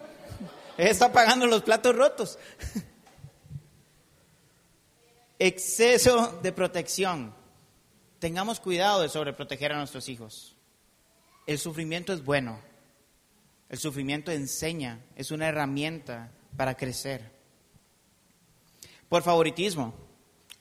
[0.79, 2.39] Está pagando los platos rotos.
[5.39, 7.35] Exceso de protección.
[8.19, 10.57] Tengamos cuidado de sobreproteger a nuestros hijos.
[11.47, 12.59] El sufrimiento es bueno.
[13.69, 17.31] El sufrimiento enseña, es una herramienta para crecer.
[19.09, 19.95] Por favoritismo.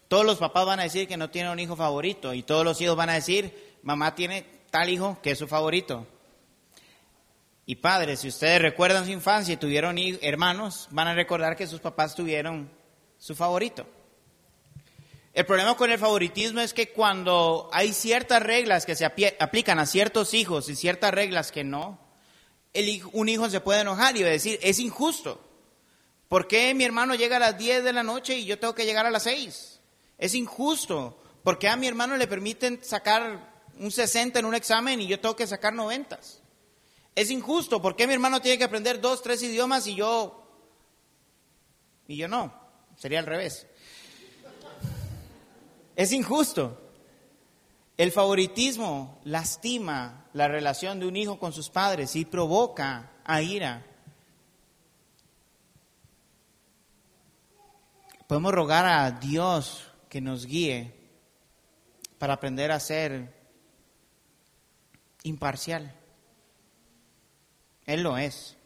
[0.07, 2.79] Todos los papás van a decir que no tienen un hijo favorito y todos los
[2.79, 6.05] hijos van a decir, mamá tiene tal hijo que es su favorito.
[7.65, 11.79] Y padres, si ustedes recuerdan su infancia y tuvieron hermanos, van a recordar que sus
[11.79, 12.69] papás tuvieron
[13.17, 13.87] su favorito.
[15.33, 19.85] El problema con el favoritismo es que cuando hay ciertas reglas que se aplican a
[19.85, 21.99] ciertos hijos y ciertas reglas que no,
[23.13, 25.41] un hijo se puede enojar y decir, es injusto.
[26.27, 28.85] ¿Por qué mi hermano llega a las 10 de la noche y yo tengo que
[28.85, 29.79] llegar a las 6?
[30.17, 35.07] Es injusto, porque a mi hermano le permiten sacar un 60 en un examen y
[35.07, 36.19] yo tengo que sacar 90.
[37.15, 37.81] Es injusto.
[37.81, 40.41] ¿Por qué mi hermano tiene que aprender dos, tres idiomas y yo...
[42.07, 42.53] Y yo no?
[42.97, 43.65] Sería al revés.
[45.95, 46.84] Es injusto.
[47.97, 53.85] El favoritismo lastima la relación de un hijo con sus padres y provoca a ira.
[58.27, 60.93] Podemos rogar a Dios que nos guíe
[62.17, 63.33] para aprender a ser
[65.23, 65.95] imparcial.
[67.85, 68.57] Él lo es.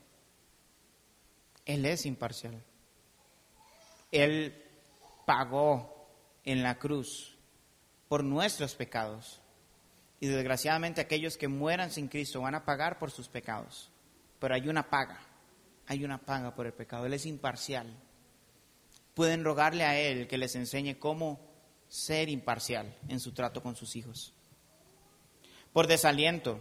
[1.66, 2.64] Él es imparcial.
[4.12, 4.66] Él
[5.28, 6.08] pagó
[6.44, 7.39] en la cruz
[8.10, 9.40] por nuestros pecados.
[10.20, 13.90] Y desgraciadamente aquellos que mueran sin Cristo van a pagar por sus pecados.
[14.40, 15.22] Pero hay una paga,
[15.88, 17.06] hay una paga por el pecado.
[17.06, 17.96] Él es imparcial.
[19.14, 21.40] Pueden rogarle a Él que les enseñe cómo
[21.88, 24.34] ser imparcial en su trato con sus hijos.
[25.72, 26.60] Por desaliento,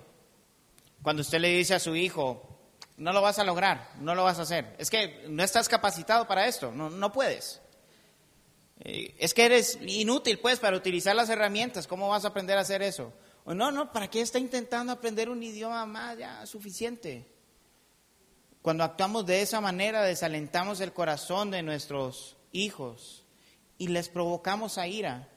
[1.02, 2.58] cuando usted le dice a su hijo,
[2.96, 6.26] no lo vas a lograr, no lo vas a hacer, es que no estás capacitado
[6.26, 7.60] para esto, no, no puedes.
[8.80, 11.86] Eh, es que eres inútil, pues, para utilizar las herramientas.
[11.86, 13.12] ¿Cómo vas a aprender a hacer eso?
[13.44, 16.18] O no, no, ¿para qué está intentando aprender un idioma más?
[16.18, 17.26] Ya, suficiente.
[18.62, 23.24] Cuando actuamos de esa manera, desalentamos el corazón de nuestros hijos
[23.78, 25.28] y les provocamos a ira.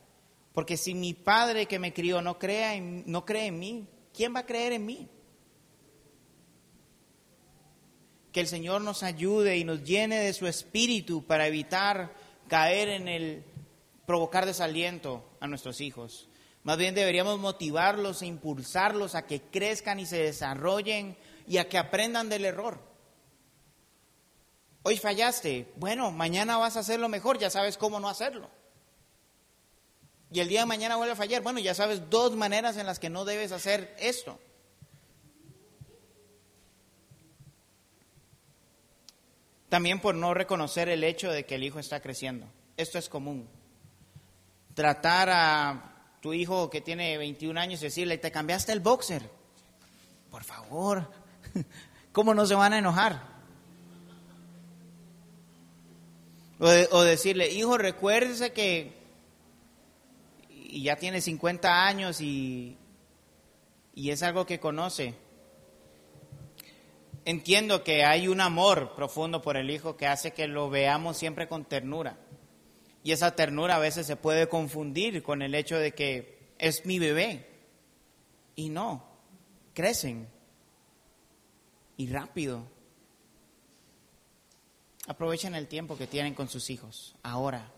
[0.53, 4.39] Porque si mi padre que me crió no, crea no cree en mí, ¿quién va
[4.39, 5.07] a creer en mí?
[8.33, 12.13] Que el Señor nos ayude y nos llene de su espíritu para evitar
[12.51, 13.45] caer en el
[14.05, 16.27] provocar desaliento a nuestros hijos.
[16.63, 21.15] Más bien deberíamos motivarlos e impulsarlos a que crezcan y se desarrollen
[21.47, 22.77] y a que aprendan del error.
[24.83, 28.49] Hoy fallaste, bueno, mañana vas a hacerlo mejor, ya sabes cómo no hacerlo.
[30.29, 32.99] Y el día de mañana vuelve a fallar, bueno, ya sabes dos maneras en las
[32.99, 34.37] que no debes hacer esto.
[39.71, 42.45] También por no reconocer el hecho de que el hijo está creciendo.
[42.75, 43.47] Esto es común.
[44.73, 49.29] Tratar a tu hijo que tiene 21 años y decirle, te cambiaste el boxer.
[50.29, 51.09] Por favor,
[52.11, 53.25] ¿cómo no se van a enojar?
[56.59, 58.91] O, decirle, hijo, recuérdese que
[60.49, 62.75] y ya tiene 50 años y,
[63.95, 65.15] y es algo que conoce
[67.25, 71.47] entiendo que hay un amor profundo por el Hijo que hace que lo veamos siempre
[71.47, 72.17] con ternura.
[73.03, 76.99] Y esa ternura a veces se puede confundir con el hecho de que es mi
[76.99, 77.47] bebé.
[78.55, 79.03] Y no,
[79.73, 80.27] crecen.
[81.97, 82.67] Y rápido.
[85.07, 87.71] Aprovechen el tiempo que tienen con sus hijos, ahora.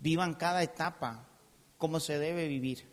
[0.00, 1.24] Vivan cada etapa
[1.78, 2.88] como se debe vivir.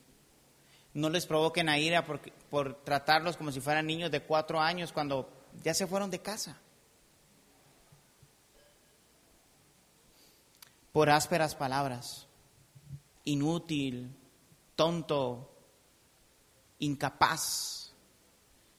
[0.93, 4.91] No les provoquen a ira por, por tratarlos como si fueran niños de cuatro años
[4.91, 6.57] cuando ya se fueron de casa.
[10.91, 12.27] Por ásperas palabras,
[13.25, 14.15] inútil,
[14.75, 15.55] tonto,
[16.79, 17.93] incapaz.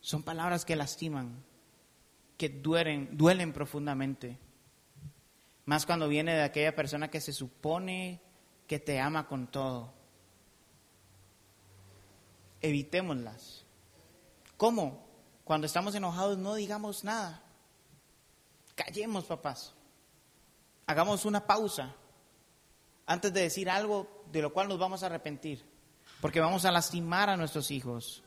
[0.00, 1.42] Son palabras que lastiman,
[2.37, 4.38] que duelen, duelen profundamente.
[5.64, 8.20] Más cuando viene de aquella persona que se supone
[8.66, 9.92] que te ama con todo.
[12.60, 13.64] Evitémoslas.
[14.56, 15.04] ¿Cómo?
[15.44, 17.42] Cuando estamos enojados no digamos nada.
[18.74, 19.74] Callemos, papás.
[20.87, 21.94] Hagamos una pausa
[23.07, 25.62] antes de decir algo de lo cual nos vamos a arrepentir.
[26.20, 28.22] Porque vamos a lastimar a nuestros hijos.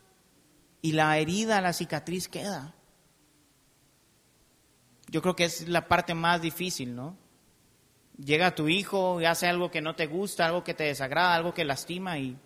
[0.80, 2.74] Y la herida, la cicatriz queda.
[5.08, 7.16] Yo creo que es la parte más difícil, ¿no?
[8.16, 11.54] Llega tu hijo y hace algo que no te gusta, algo que te desagrada, algo
[11.54, 12.38] que lastima y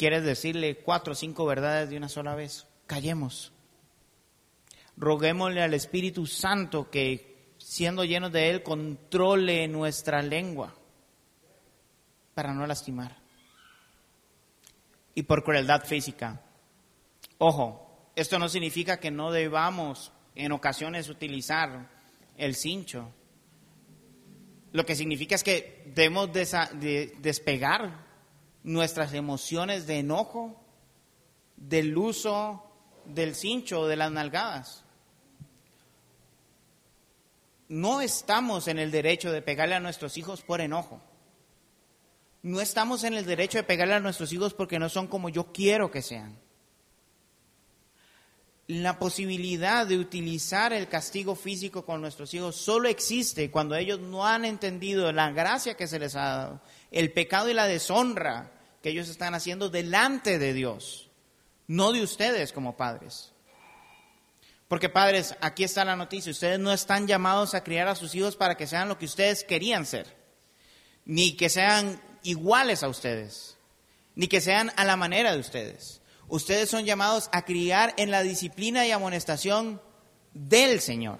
[0.00, 3.52] quieres decirle cuatro o cinco verdades de una sola vez, callemos.
[4.96, 10.74] Roguémosle al Espíritu Santo que, siendo llenos de Él, controle nuestra lengua
[12.32, 13.18] para no lastimar.
[15.14, 16.40] Y por crueldad física.
[17.36, 21.90] Ojo, esto no significa que no debamos en ocasiones utilizar
[22.38, 23.12] el cincho.
[24.72, 28.09] Lo que significa es que debemos despegar
[28.62, 30.60] nuestras emociones de enojo
[31.56, 32.64] del uso
[33.04, 34.84] del cincho de las nalgadas.
[37.68, 41.00] No estamos en el derecho de pegarle a nuestros hijos por enojo.
[42.42, 45.52] No estamos en el derecho de pegarle a nuestros hijos porque no son como yo
[45.52, 46.38] quiero que sean.
[48.70, 54.24] La posibilidad de utilizar el castigo físico con nuestros hijos solo existe cuando ellos no
[54.24, 56.60] han entendido la gracia que se les ha dado
[56.92, 61.10] el pecado y la deshonra que ellos están haciendo delante de Dios.
[61.66, 63.32] no de ustedes como padres.
[64.68, 68.36] Porque padres, aquí está la noticia, ustedes no están llamados a criar a sus hijos
[68.36, 70.06] para que sean lo que ustedes querían ser,
[71.04, 73.56] ni que sean iguales a ustedes,
[74.14, 75.99] ni que sean a la manera de ustedes.
[76.30, 79.82] Ustedes son llamados a criar en la disciplina y amonestación
[80.32, 81.18] del Señor,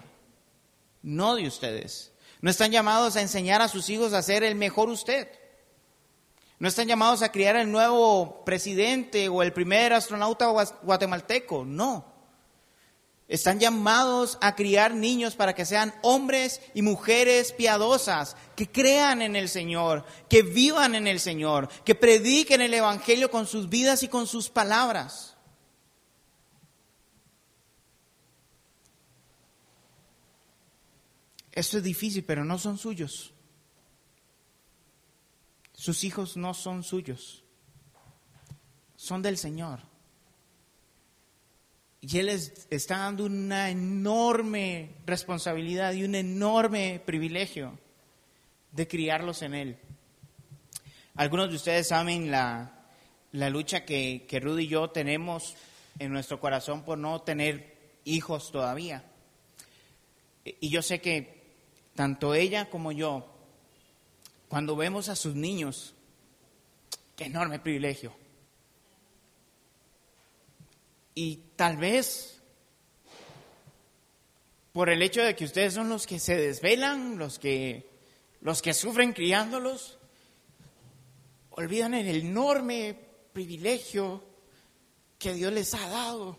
[1.02, 2.12] no de ustedes.
[2.40, 5.28] No están llamados a enseñar a sus hijos a ser el mejor usted.
[6.60, 10.46] No están llamados a criar el nuevo presidente o el primer astronauta
[10.82, 12.09] guatemalteco, no.
[13.30, 19.36] Están llamados a criar niños para que sean hombres y mujeres piadosas, que crean en
[19.36, 24.08] el Señor, que vivan en el Señor, que prediquen el Evangelio con sus vidas y
[24.08, 25.36] con sus palabras.
[31.52, 33.32] Esto es difícil, pero no son suyos.
[35.72, 37.44] Sus hijos no son suyos,
[38.96, 39.89] son del Señor.
[42.02, 47.78] Y Él les está dando una enorme responsabilidad y un enorme privilegio
[48.72, 49.76] de criarlos en Él.
[51.14, 52.86] Algunos de ustedes saben la,
[53.32, 55.54] la lucha que, que Rudy y yo tenemos
[55.98, 59.04] en nuestro corazón por no tener hijos todavía.
[60.44, 61.40] Y yo sé que
[61.94, 63.26] tanto ella como yo,
[64.48, 65.94] cuando vemos a sus niños,
[67.14, 68.14] qué enorme privilegio.
[71.14, 72.40] Y tal vez
[74.72, 77.90] por el hecho de que ustedes son los que se desvelan, los que,
[78.40, 79.98] los que sufren criándolos,
[81.50, 82.96] olvidan el enorme
[83.32, 84.24] privilegio
[85.18, 86.38] que Dios les ha dado.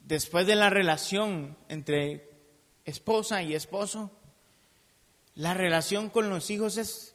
[0.00, 2.30] Después de la relación entre
[2.84, 4.10] esposa y esposo,
[5.34, 7.14] la relación con los hijos es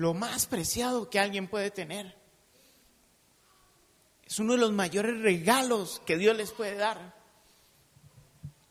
[0.00, 2.16] lo más preciado que alguien puede tener.
[4.24, 7.14] Es uno de los mayores regalos que Dios les puede dar.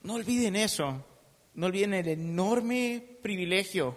[0.01, 1.05] No olviden eso.
[1.53, 3.95] No olviden el enorme privilegio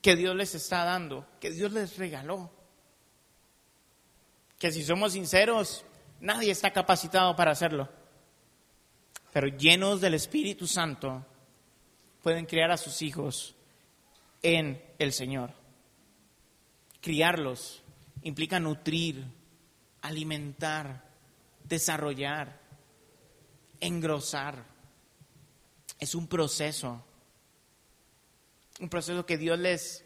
[0.00, 2.50] que Dios les está dando, que Dios les regaló.
[4.58, 5.84] Que si somos sinceros,
[6.20, 7.86] nadie está capacitado para hacerlo.
[9.30, 11.22] Pero llenos del Espíritu Santo,
[12.22, 13.54] pueden criar a sus hijos
[14.42, 15.61] en el Señor.
[17.02, 17.82] Criarlos
[18.22, 19.26] implica nutrir,
[20.02, 21.02] alimentar,
[21.64, 22.60] desarrollar,
[23.80, 24.64] engrosar.
[25.98, 27.04] Es un proceso,
[28.78, 30.04] un proceso que Dios les,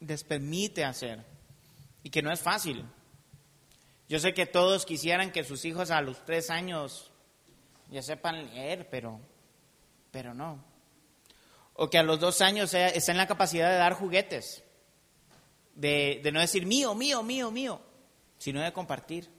[0.00, 1.26] les permite hacer
[2.02, 2.86] y que no es fácil.
[4.08, 7.10] Yo sé que todos quisieran que sus hijos a los tres años
[7.90, 9.20] ya sepan leer, pero,
[10.10, 10.64] pero no.
[11.74, 14.64] O que a los dos años estén en la capacidad de dar juguetes
[15.74, 17.80] de, no decir mío, mío, mío, mío,
[18.38, 19.30] sino de compartir.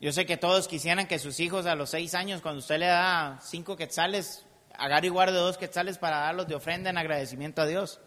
[0.00, 2.86] Yo sé que todos quisieran que sus hijos a los seis años, cuando usted le
[2.86, 4.44] da cinco quetzales,
[4.76, 8.00] agarre y guarde dos quetzales para darlos de ofrenda en agradecimiento a Dios.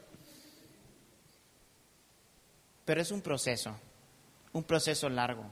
[2.84, 3.80] Pero es un proceso,
[4.52, 5.46] un proceso largo.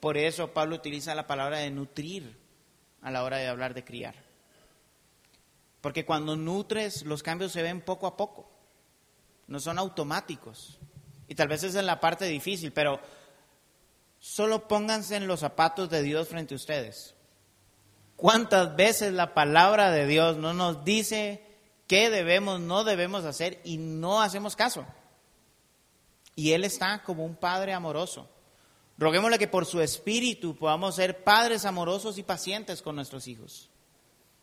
[0.00, 2.36] Por eso Pablo utiliza la palabra de nutrir
[3.00, 4.16] a la hora de hablar de criar.
[5.80, 8.57] Porque cuando nutres, los cambios se ven poco a poco
[9.48, 10.78] no son automáticos.
[11.26, 13.00] Y tal vez es la parte difícil, pero
[14.18, 17.14] solo pónganse en los zapatos de Dios frente a ustedes.
[18.16, 21.42] ¿Cuántas veces la palabra de Dios no nos dice
[21.86, 24.86] qué debemos, no debemos hacer y no hacemos caso?
[26.34, 28.28] Y Él está como un Padre amoroso.
[28.98, 33.70] Roguémosle que por su espíritu podamos ser padres amorosos y pacientes con nuestros hijos,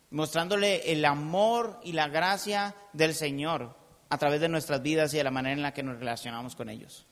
[0.09, 3.75] mostrándole el amor y la gracia del Señor
[4.09, 6.69] a través de nuestras vidas y de la manera en la que nos relacionamos con
[6.69, 7.05] ellos.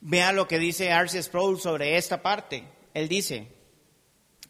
[0.00, 1.22] Vea lo que dice R.C.
[1.22, 2.64] Sproul sobre esta parte.
[2.92, 3.48] Él dice,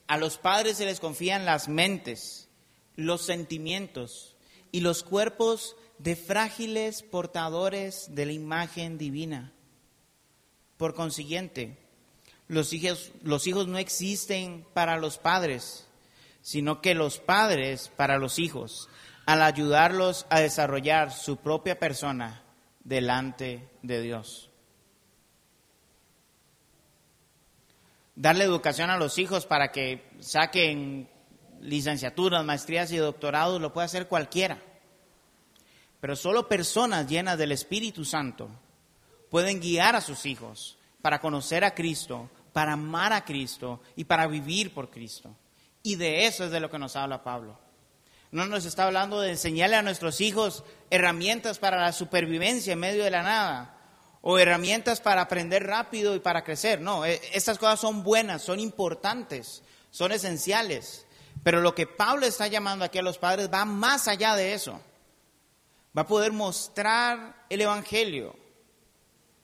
[0.06, 2.48] a los padres se les confían las mentes,
[2.96, 4.34] los sentimientos
[4.72, 9.52] y los cuerpos de frágiles portadores de la imagen divina.
[10.76, 11.78] Por consiguiente,
[12.48, 15.86] los hijos, los hijos no existen para los padres,
[16.40, 18.88] sino que los padres para los hijos
[19.26, 22.42] al ayudarlos a desarrollar su propia persona
[22.84, 24.50] delante de Dios.
[28.14, 31.08] Darle educación a los hijos para que saquen
[31.60, 34.60] licenciaturas, maestrías y doctorados lo puede hacer cualquiera.
[36.00, 38.50] Pero solo personas llenas del Espíritu Santo
[39.30, 44.26] pueden guiar a sus hijos para conocer a Cristo, para amar a Cristo y para
[44.26, 45.34] vivir por Cristo.
[45.82, 47.58] Y de eso es de lo que nos habla Pablo.
[48.32, 53.04] No nos está hablando de enseñarle a nuestros hijos herramientas para la supervivencia en medio
[53.04, 53.78] de la nada
[54.22, 56.80] o herramientas para aprender rápido y para crecer.
[56.80, 61.06] No, e, estas cosas son buenas, son importantes, son esenciales.
[61.42, 64.80] Pero lo que Pablo está llamando aquí a los padres va más allá de eso.
[65.96, 68.34] Va a poder mostrar el Evangelio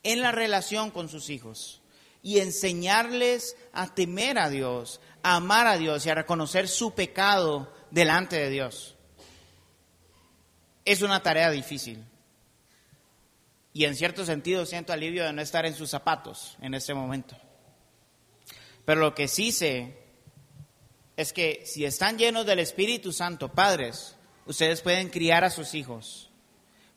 [0.02, 1.82] en la relación con sus hijos
[2.22, 7.70] y enseñarles a temer a Dios, a amar a Dios y a reconocer su pecado
[7.90, 8.96] delante de Dios.
[10.84, 12.04] Es una tarea difícil.
[13.72, 17.36] Y en cierto sentido siento alivio de no estar en sus zapatos en este momento.
[18.84, 19.98] Pero lo que sí sé
[21.16, 24.16] es que si están llenos del Espíritu Santo, padres,
[24.46, 26.30] ustedes pueden criar a sus hijos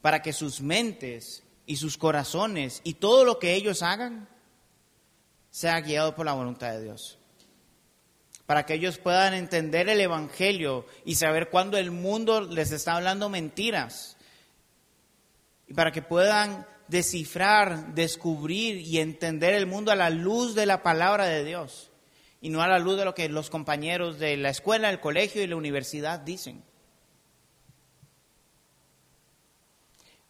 [0.02, 4.30] para que sus mentes y sus corazones y todo lo que ellos hagan
[5.50, 7.20] sea guiado por la voluntad de Dios.
[8.52, 13.30] Para que ellos puedan entender el Evangelio y saber cuándo el mundo les está hablando
[13.30, 14.18] mentiras.
[15.70, 20.84] Y para que puedan descifrar, descubrir y entender el mundo a la luz de la
[20.84, 21.92] palabra de Dios
[22.42, 25.42] y no a la luz de lo que los compañeros de la escuela, el colegio
[25.42, 26.62] y la universidad dicen.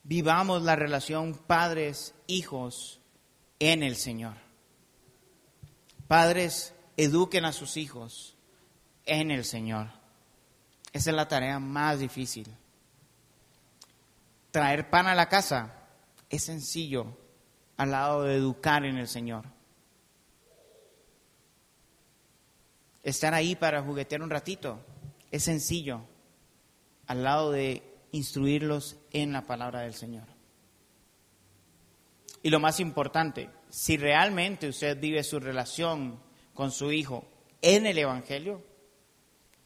[0.04, 3.00] Vivamos la relación padres-hijos
[3.58, 4.36] en el Señor.
[6.08, 8.36] Padres, eduquen a sus hijos
[9.06, 9.88] en el Señor.
[10.94, 12.48] Esa es la tarea más difícil.
[14.52, 15.88] Traer pan a la casa
[16.30, 17.18] es sencillo
[17.78, 19.46] al lado de educar en el Señor.
[23.02, 24.80] Estar ahí para juguetear un ratito
[25.32, 26.02] es sencillo
[27.08, 27.82] al lado de
[28.12, 30.28] instruirlos en la palabra del Señor.
[32.44, 36.20] Y lo más importante, si realmente usted vive su relación
[36.54, 37.26] con su hijo
[37.62, 38.64] en el Evangelio,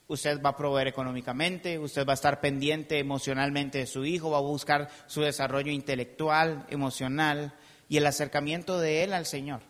[0.08, 4.38] usted va a proveer económicamente, usted va a estar pendiente emocionalmente de su hijo, va
[4.38, 7.56] a buscar su desarrollo intelectual, emocional
[7.88, 9.62] y el acercamiento de él al Señor.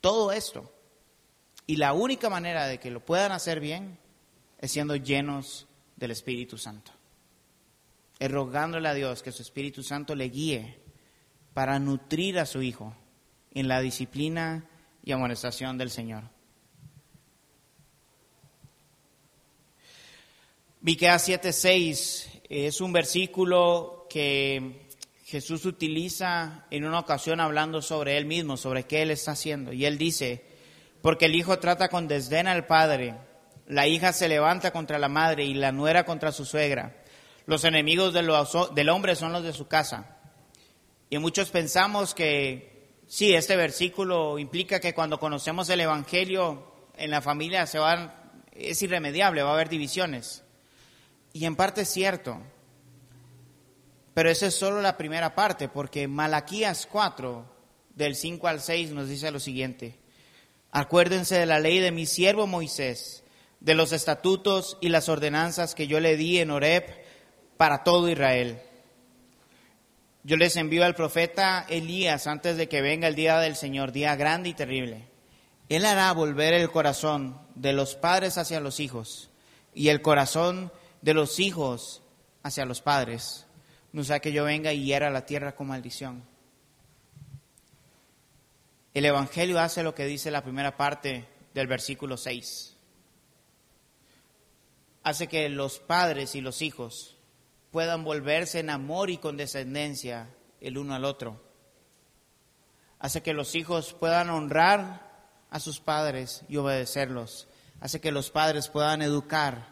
[0.00, 0.72] Todo esto.
[1.66, 3.98] Y la única manera de que lo puedan hacer bien
[4.58, 6.92] es siendo llenos del Espíritu Santo.
[8.18, 10.80] Es rogándole a Dios que su Espíritu Santo le guíe
[11.52, 12.94] para nutrir a su hijo
[13.52, 14.64] en la disciplina
[15.02, 16.35] y amonestación del Señor.
[20.86, 24.86] Miqueas 7:6 es un versículo que
[25.24, 29.72] Jesús utiliza en una ocasión hablando sobre él mismo, sobre qué él está haciendo.
[29.72, 30.44] Y él dice,
[31.02, 33.16] porque el hijo trata con desdén al padre,
[33.66, 37.02] la hija se levanta contra la madre y la nuera contra su suegra.
[37.46, 40.20] Los enemigos del hombre son los de su casa.
[41.10, 47.22] Y muchos pensamos que sí, este versículo implica que cuando conocemos el Evangelio en la
[47.22, 50.44] familia se va, es irremediable, va a haber divisiones.
[51.36, 52.40] Y en parte es cierto.
[54.14, 57.44] Pero esa es solo la primera parte, porque Malaquías 4,
[57.94, 59.98] del 5 al 6, nos dice lo siguiente.
[60.70, 63.22] Acuérdense de la ley de mi siervo Moisés,
[63.60, 66.86] de los estatutos y las ordenanzas que yo le di en Horeb
[67.58, 68.58] para todo Israel.
[70.24, 74.16] Yo les envío al profeta Elías antes de que venga el día del Señor, día
[74.16, 75.10] grande y terrible.
[75.68, 79.28] Él hará volver el corazón de los padres hacia los hijos
[79.74, 80.72] y el corazón
[81.06, 82.02] de los hijos
[82.42, 83.46] hacia los padres,
[83.92, 86.24] no sea que yo venga y hiera la tierra con maldición.
[88.92, 92.76] El Evangelio hace lo que dice la primera parte del versículo 6.
[95.04, 97.16] Hace que los padres y los hijos
[97.70, 101.40] puedan volverse en amor y condescendencia el uno al otro.
[102.98, 107.46] Hace que los hijos puedan honrar a sus padres y obedecerlos.
[107.78, 109.68] Hace que los padres puedan educar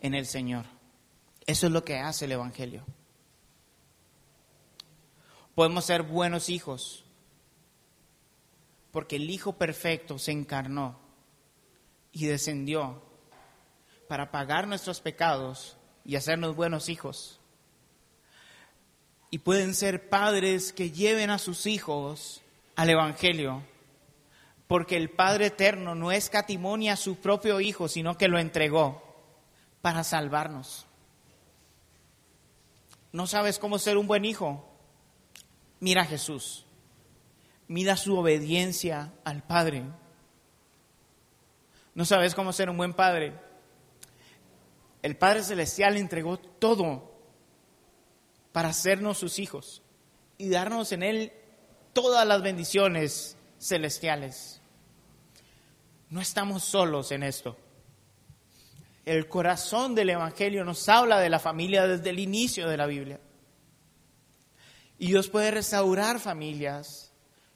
[0.00, 0.75] en el Señor.
[1.46, 2.84] Eso es lo que hace el Evangelio.
[5.54, 7.04] Podemos ser buenos hijos
[8.90, 10.98] porque el Hijo perfecto se encarnó
[12.12, 13.02] y descendió
[14.08, 17.38] para pagar nuestros pecados y hacernos buenos hijos.
[19.30, 22.40] Y pueden ser padres que lleven a sus hijos
[22.74, 23.62] al Evangelio,
[24.66, 29.02] porque el Padre Eterno no escatimonia a su propio Hijo, sino que lo entregó
[29.82, 30.86] para salvarnos.
[33.16, 34.62] ¿No sabes cómo ser un buen hijo?
[35.80, 36.66] Mira a Jesús.
[37.66, 39.84] Mira su obediencia al Padre.
[41.94, 43.32] ¿No sabes cómo ser un buen padre?
[45.00, 47.10] El Padre Celestial entregó todo
[48.52, 49.80] para hacernos sus hijos
[50.36, 51.32] y darnos en Él
[51.94, 54.60] todas las bendiciones celestiales.
[56.10, 57.56] No estamos solos en esto.
[59.06, 63.20] El corazón del Evangelio nos habla de la familia desde el inicio de la Biblia.
[64.98, 67.12] Y Dios puede restaurar familias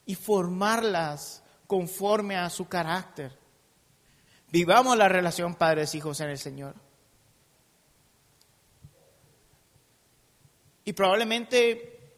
[0.07, 3.37] y formarlas conforme a su carácter.
[4.53, 6.77] Vivamos la relación padres-hijos en el Señor.
[10.85, 12.15] Y probablemente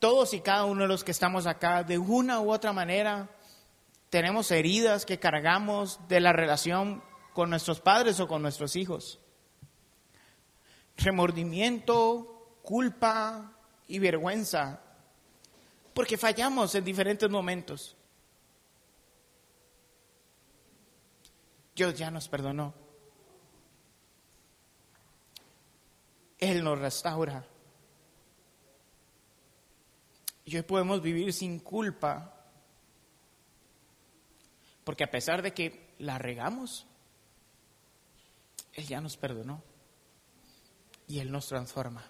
[0.00, 3.30] todos y cada uno de los que estamos acá, de una u otra manera,
[4.10, 9.18] tenemos heridas que cargamos de la relación con nuestros padres o con nuestros hijos.
[10.96, 13.52] Remordimiento, culpa
[13.88, 14.80] y vergüenza,
[15.94, 17.96] porque fallamos en diferentes momentos.
[21.74, 22.74] Dios ya nos perdonó.
[26.38, 27.46] Él nos restaura.
[30.44, 32.46] Y hoy podemos vivir sin culpa,
[34.84, 36.86] porque a pesar de que la regamos,
[38.72, 39.62] Él ya nos perdonó
[41.06, 42.04] y Él nos transforma.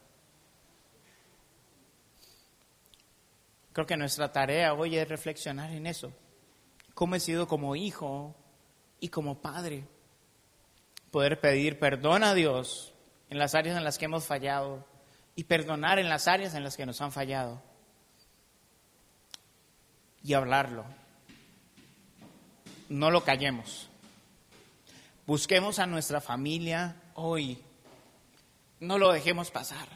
[3.72, 6.12] Creo que nuestra tarea hoy es reflexionar en eso.
[6.94, 8.36] ¿Cómo he sido como hijo
[9.00, 9.88] y como padre?
[11.10, 12.94] Poder pedir perdón a Dios
[13.30, 14.86] en las áreas en las que hemos fallado
[15.34, 17.62] y perdonar en las áreas en las que nos han fallado
[20.22, 20.84] y hablarlo.
[22.88, 23.88] No lo callemos.
[25.26, 27.62] Busquemos a nuestra familia hoy.
[28.80, 29.88] No lo dejemos pasar.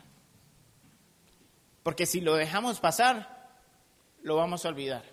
[1.83, 3.61] Porque si lo dejamos pasar,
[4.23, 5.05] lo vamos a olvidar.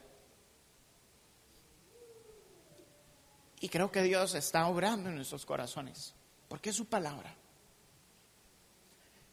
[3.59, 6.13] Y creo que Dios está obrando en nuestros corazones.
[6.47, 7.35] Porque es su palabra.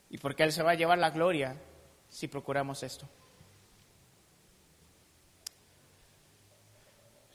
[0.08, 1.56] Y porque Él se va a llevar la gloria
[2.08, 3.08] si procuramos esto.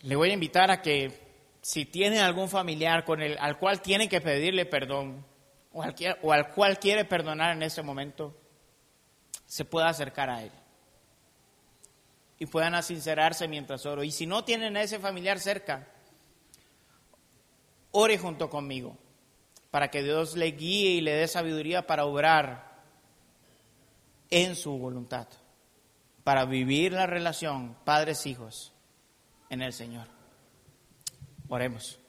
[0.01, 1.24] Le voy a invitar a que
[1.65, 5.25] si tiene algún familiar con el, al cual tiene que pedirle perdón
[5.73, 8.37] o al, o al cual quiere perdonar en este momento,
[9.47, 10.51] se pueda acercar a él
[12.37, 14.03] y puedan sincerarse mientras oro.
[14.03, 15.87] Y si no tienen a ese familiar cerca,
[17.89, 18.95] ore junto conmigo
[19.71, 22.83] para que Dios le guíe y le dé sabiduría para obrar
[24.29, 25.27] en su voluntad,
[26.23, 28.71] para vivir la relación padres-hijos
[29.49, 30.14] en el Señor.
[31.47, 31.99] Oremos.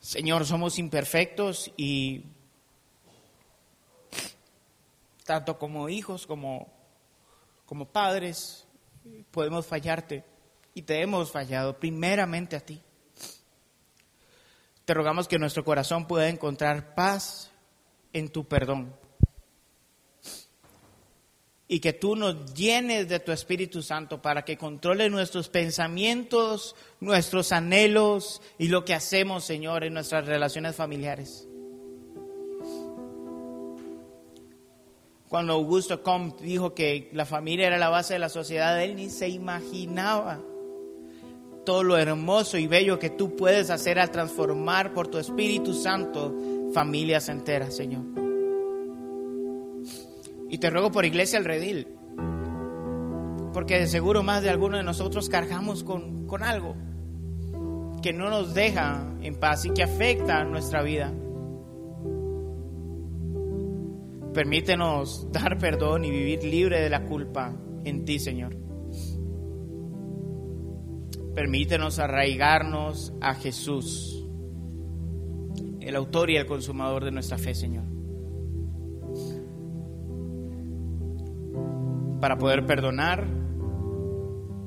[0.00, 2.24] Señor, somos imperfectos y
[5.24, 6.72] tanto como hijos como,
[7.66, 8.66] como padres
[9.30, 10.24] podemos fallarte
[10.74, 12.80] y te hemos fallado primeramente a ti.
[14.84, 17.52] Te rogamos que nuestro corazón pueda encontrar paz
[18.12, 18.92] en tu perdón
[21.72, 27.50] y que tú nos llenes de tu Espíritu Santo para que controle nuestros pensamientos, nuestros
[27.50, 31.48] anhelos y lo que hacemos, Señor, en nuestras relaciones familiares.
[35.30, 39.08] Cuando Augusto Comte dijo que la familia era la base de la sociedad, él ni
[39.08, 40.42] se imaginaba
[41.64, 46.36] todo lo hermoso y bello que tú puedes hacer al transformar por tu Espíritu Santo
[46.74, 48.21] familias enteras, Señor.
[50.52, 51.88] Y te ruego por Iglesia el Redil,
[53.54, 56.76] porque de seguro más de alguno de nosotros cargamos con, con algo
[58.02, 61.10] que no nos deja en paz y que afecta nuestra vida.
[64.34, 68.54] Permítenos dar perdón y vivir libre de la culpa en ti, Señor.
[71.34, 74.28] Permítenos arraigarnos a Jesús,
[75.80, 77.91] el autor y el consumador de nuestra fe, Señor.
[82.22, 83.26] Para poder perdonar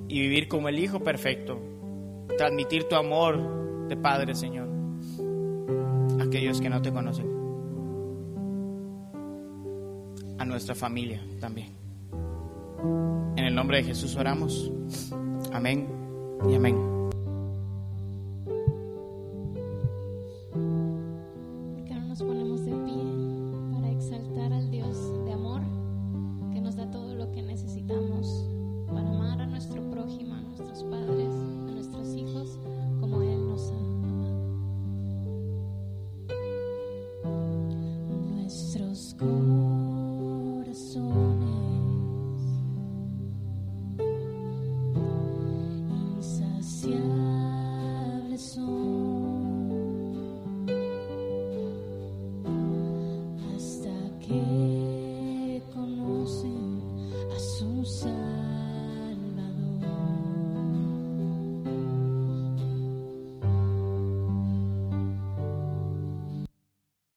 [0.09, 1.57] y vivir como el Hijo perfecto,
[2.37, 4.67] transmitir tu amor de Padre, Señor,
[6.19, 7.25] a aquellos que no te conocen,
[10.37, 11.69] a nuestra familia también.
[13.37, 14.69] En el nombre de Jesús oramos.
[15.53, 15.87] Amén
[16.49, 16.94] y amén.